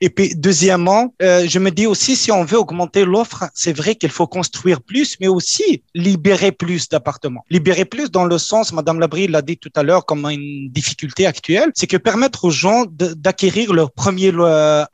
[0.00, 3.94] Et puis, deuxièmement, euh, je me dis aussi, si on veut augmenter l'offre, c'est vrai
[3.94, 7.44] qu'il faut construire plus, mais aussi libérer plus d'appartements.
[7.50, 11.26] Libérer plus dans le sens, Madame Labrie l'a dit tout à l'heure, comme une difficulté
[11.26, 14.84] actuelle, c'est que permettre aux gens d'acquérir leur euh,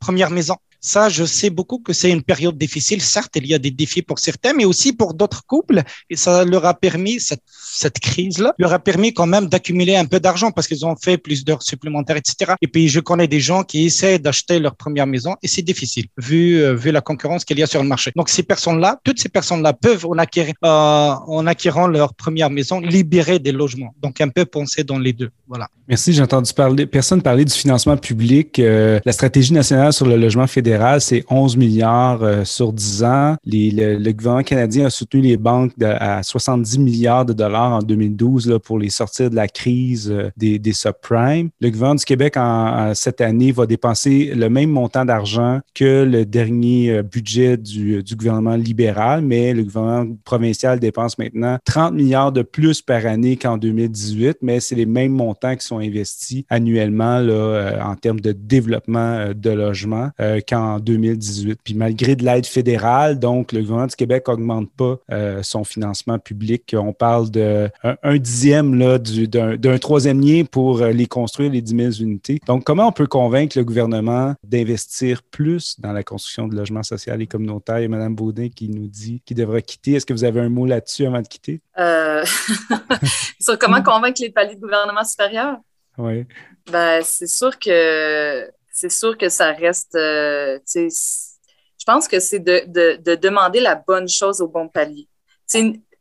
[0.00, 0.56] première maison.
[0.88, 3.02] Ça, je sais beaucoup que c'est une période difficile.
[3.02, 5.82] Certes, il y a des défis pour certains, mais aussi pour d'autres couples.
[6.08, 10.06] Et ça leur a permis, cette, cette crise-là, leur a permis quand même d'accumuler un
[10.06, 12.54] peu d'argent parce qu'ils ont fait plus d'heures supplémentaires, etc.
[12.62, 16.06] Et puis, je connais des gens qui essaient d'acheter leur première maison et c'est difficile
[16.16, 18.10] vu, euh, vu la concurrence qu'il y a sur le marché.
[18.16, 23.52] Donc, ces personnes-là, toutes ces personnes-là peuvent, euh, en acquérant leur première maison, libérer des
[23.52, 23.94] logements.
[24.00, 25.28] Donc, un peu penser dans les deux.
[25.46, 25.68] Voilà.
[25.86, 26.14] Merci.
[26.14, 26.50] J'ai entendu
[26.86, 31.56] personne parler du financement public, euh, la stratégie nationale sur le logement fédéral c'est 11
[31.56, 33.36] milliards euh, sur 10 ans.
[33.44, 38.58] le, gouvernement canadien a soutenu les banques à 70 milliards de dollars en 2012 là,
[38.58, 41.50] pour les sortir de la crise euh, des, subprimes.
[41.60, 46.24] Le gouvernement du Québec, en, cette année, va dépenser le même montant d'argent que le
[46.24, 52.42] dernier euh, budget du, gouvernement libéral, mais le gouvernement provincial dépense maintenant 30 milliards de
[52.42, 57.78] plus par année qu'en 2018, mais c'est les mêmes montants qui sont investis annuellement là,
[57.84, 60.10] en termes de développement de logement
[60.48, 61.60] qu'en 2018.
[61.62, 66.18] Puis malgré de l'aide fédérale, donc le gouvernement du Québec n'augmente pas euh, son financement
[66.18, 66.74] public.
[66.76, 72.08] On parle de un, dixième d'un troisième lien pour euh, les construire, les 10 000
[72.08, 72.40] unités.
[72.46, 77.14] Donc, comment on peut convaincre le gouvernement d'investir plus dans la construction de logements sociaux
[77.18, 77.76] et communautaires?
[77.76, 79.92] A Mme Baudin qui nous dit qu'il devrait quitter.
[79.92, 81.60] Est-ce que vous avez un mot là-dessus avant de quitter?
[81.78, 82.24] Euh...
[83.40, 85.58] Sur comment convaincre les paliers de gouvernement supérieur?
[85.96, 86.26] Oui.
[86.70, 88.48] Ben, c'est sûr que
[88.80, 89.96] c'est sûr que ça reste.
[89.96, 95.08] Euh, je pense que c'est de, demander la bonne chose au bon palier.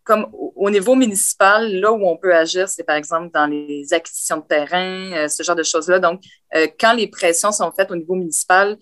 [0.04, 4.38] comme au niveau municipal, là où on peut agir, c'est par exemple dans les acquisitions
[4.38, 6.00] de terrain, euh, ce genre de choses-là.
[6.00, 6.22] Donc,
[6.56, 8.78] euh, quand les pressions sont faites au niveau municipal,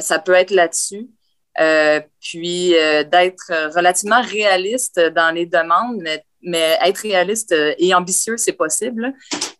[0.00, 1.08] ça peut être là-dessus.
[2.20, 2.74] puis
[3.12, 9.12] d'être relativement réaliste dans les demandes, mais mais être réaliste euh, et ambitieux, c'est possible.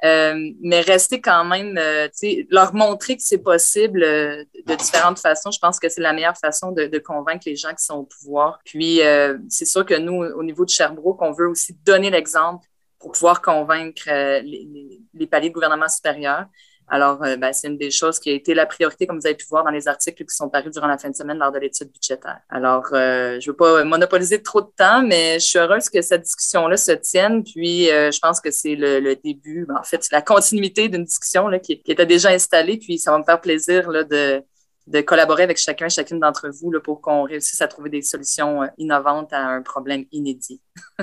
[0.05, 2.09] Euh, mais rester quand même, euh,
[2.51, 6.73] leur montrer que c'est possible de différentes façons, je pense que c'est la meilleure façon
[6.73, 8.59] de, convaincre les gens qui sont au pouvoir.
[8.65, 9.01] Puis,
[9.49, 12.67] c'est sûr que nous, au niveau de Sherbrooke, on veut aussi donner l'exemple
[12.99, 16.47] pour pouvoir convaincre les, les, paliers de gouvernement supérieur.
[16.91, 19.37] Alors, euh, ben, c'est une des choses qui a été la priorité, comme vous avez
[19.37, 21.59] pu voir dans les articles qui sont parus durant la fin de semaine lors de
[21.59, 22.41] l'étude budgétaire.
[22.49, 26.01] Alors, euh, je ne veux pas monopoliser trop de temps, mais je suis heureuse que
[26.01, 27.45] cette discussion-là se tienne.
[27.45, 31.49] Puis, euh, je pense que c'est le, début, ben, en fait, la continuité d'une discussion
[31.49, 32.79] là, qui, était déjà installée.
[32.79, 34.43] Puis, ça va me faire plaisir là, de,
[34.87, 38.03] de collaborer avec chacun et chacune d'entre vous là, pour qu'on réussisse à trouver des
[38.03, 40.63] solutions innovantes à un problème inédit.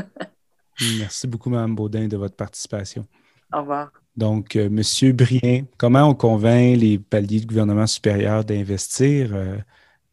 [1.00, 3.06] Merci beaucoup, Mme Baudin, de votre participation.
[3.54, 3.92] Au revoir.
[4.18, 9.58] Donc, euh, Monsieur Brien, comment on convainc les paliers de gouvernement supérieur d'investir euh,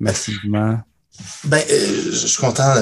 [0.01, 0.81] massivement?
[1.45, 2.73] Ben, euh, je suis content.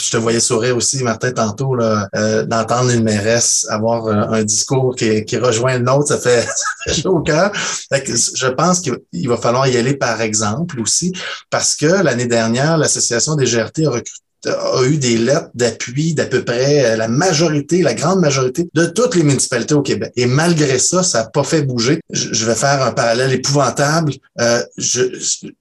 [0.00, 5.76] je te voyais sourire aussi, Martin, tantôt, d'entendre une mairesse avoir un, discours qui, rejoint
[5.76, 6.06] le nôtre.
[6.06, 6.46] Ça fait,
[6.94, 7.50] chaud au cœur.
[7.90, 11.12] je pense qu'il va falloir y aller par exemple aussi,
[11.50, 16.26] parce que l'année dernière, l'Association des GRT a recruté a eu des lettres d'appui d'à
[16.26, 20.12] peu près euh, la majorité, la grande majorité de toutes les municipalités au Québec.
[20.16, 22.00] Et malgré ça, ça n'a pas fait bouger.
[22.10, 24.12] Je, vais faire un parallèle épouvantable.
[24.40, 25.02] Euh, je,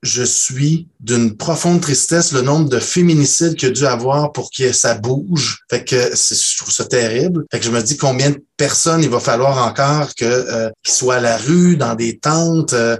[0.02, 4.72] je suis d'une profonde tristesse le nombre de féminicides qu'il a dû avoir pour que
[4.72, 5.60] ça bouge.
[5.70, 7.46] Fait que je trouve ça terrible.
[7.52, 10.94] Fait que je me dis combien de personnes il va falloir encore que euh, qu'ils
[10.94, 12.74] soient à la rue, dans des tentes.
[12.74, 12.98] Euh,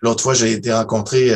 [0.00, 1.32] L'autre fois, j'ai été rencontrer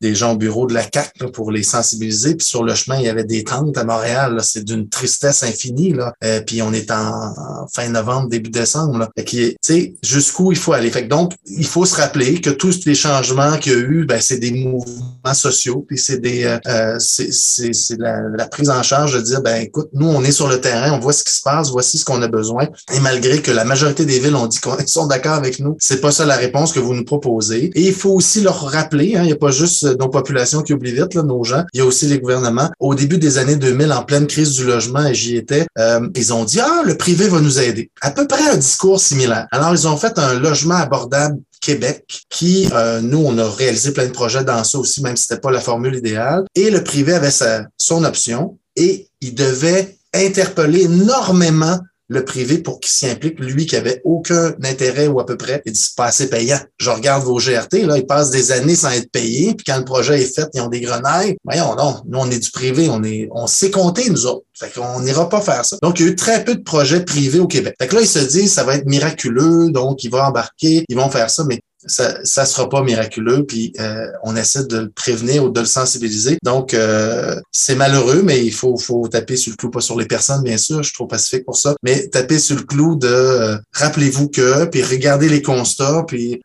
[0.00, 2.34] des gens au bureau de la CAC pour les sensibiliser.
[2.34, 4.40] Puis sur le chemin, il y avait des tentes à Montréal.
[4.42, 5.92] C'est d'une tristesse infinie.
[5.92, 6.12] Là.
[6.24, 8.98] Euh, puis on est en, fin novembre, début décembre.
[8.98, 9.10] Là.
[9.24, 10.90] tu sais, jusqu'où il faut aller.
[10.90, 14.04] Fait que donc, il faut se rappeler que tous les changements qu'il y a eu,
[14.06, 15.84] ben, c'est des mouvements sociaux.
[15.86, 19.88] Puis c'est des euh, euh c'est la, la, prise en charge de dire ben écoute,
[19.92, 22.22] nous, on est sur le terrain, on voit ce qui se passe, voici ce qu'on
[22.22, 22.68] a besoin.
[22.94, 26.00] Et malgré que la majorité des villes ont dit qu'ils sont d'accord avec nous, c'est
[26.00, 27.70] pas ça la réponse que vous nous proposez.
[27.74, 30.72] Et il faut aussi leur rappeler, hein, il n'y a pas juste nos populations qui
[30.72, 32.70] oublient vite, là, nos gens, il y a aussi les gouvernements.
[32.78, 36.32] Au début des années 2000, en pleine crise du logement, et j'y étais, euh, ils
[36.32, 37.90] ont dit, ah, le privé va nous aider.
[38.00, 39.46] À peu près un discours similaire.
[39.50, 44.06] Alors, ils ont fait un logement abordable Québec, qui, euh, nous, on a réalisé plein
[44.06, 46.44] de projets dans ça aussi, même si c'était pas la formule idéale.
[46.54, 52.80] Et le privé avait sa, son option et il devait interpeller énormément le privé pour
[52.80, 56.06] qu'il s'y implique, lui qui avait aucun intérêt ou à peu près, il dit pas
[56.06, 56.58] assez payant.
[56.78, 59.84] Je regarde vos GRT, là, ils passent des années sans être payés, puis quand le
[59.84, 61.36] projet est fait, ils ont des grenailles.
[61.44, 64.44] Voyons, non, nous on est du privé, on est, on sait compter nous autres.
[64.54, 65.76] Fait qu'on n'ira pas faire ça.
[65.82, 67.74] Donc, il y a eu très peu de projets privés au Québec.
[67.80, 70.96] Fait que là, ils se disent, ça va être miraculeux, donc ils vont embarquer, ils
[70.96, 74.90] vont faire ça, mais ça ça sera pas miraculeux puis euh, on essaie de le
[74.90, 79.52] prévenir ou de le sensibiliser donc euh, c'est malheureux mais il faut faut taper sur
[79.52, 82.08] le clou pas sur les personnes bien sûr je suis trop pacifique pour ça mais
[82.08, 86.42] taper sur le clou de euh, rappelez-vous que puis regardez les constats puis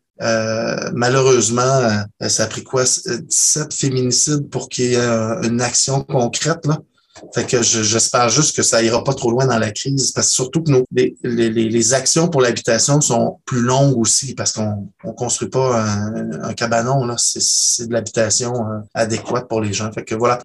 [0.94, 2.84] malheureusement, ça a pris quoi?
[2.84, 5.00] 17 féminicides pour qu'il y ait
[5.44, 6.66] une action concrète.
[6.66, 6.78] Là?
[7.34, 10.34] Fait que j'espère juste que ça ira pas trop loin dans la crise, parce que
[10.34, 14.90] surtout que nos, les, les, les actions pour l'habitation sont plus longues aussi, parce qu'on
[15.04, 19.92] on construit pas un, un cabanon, là, c'est de l'habitation euh, adéquate pour les gens.
[19.92, 20.40] Fait que voilà.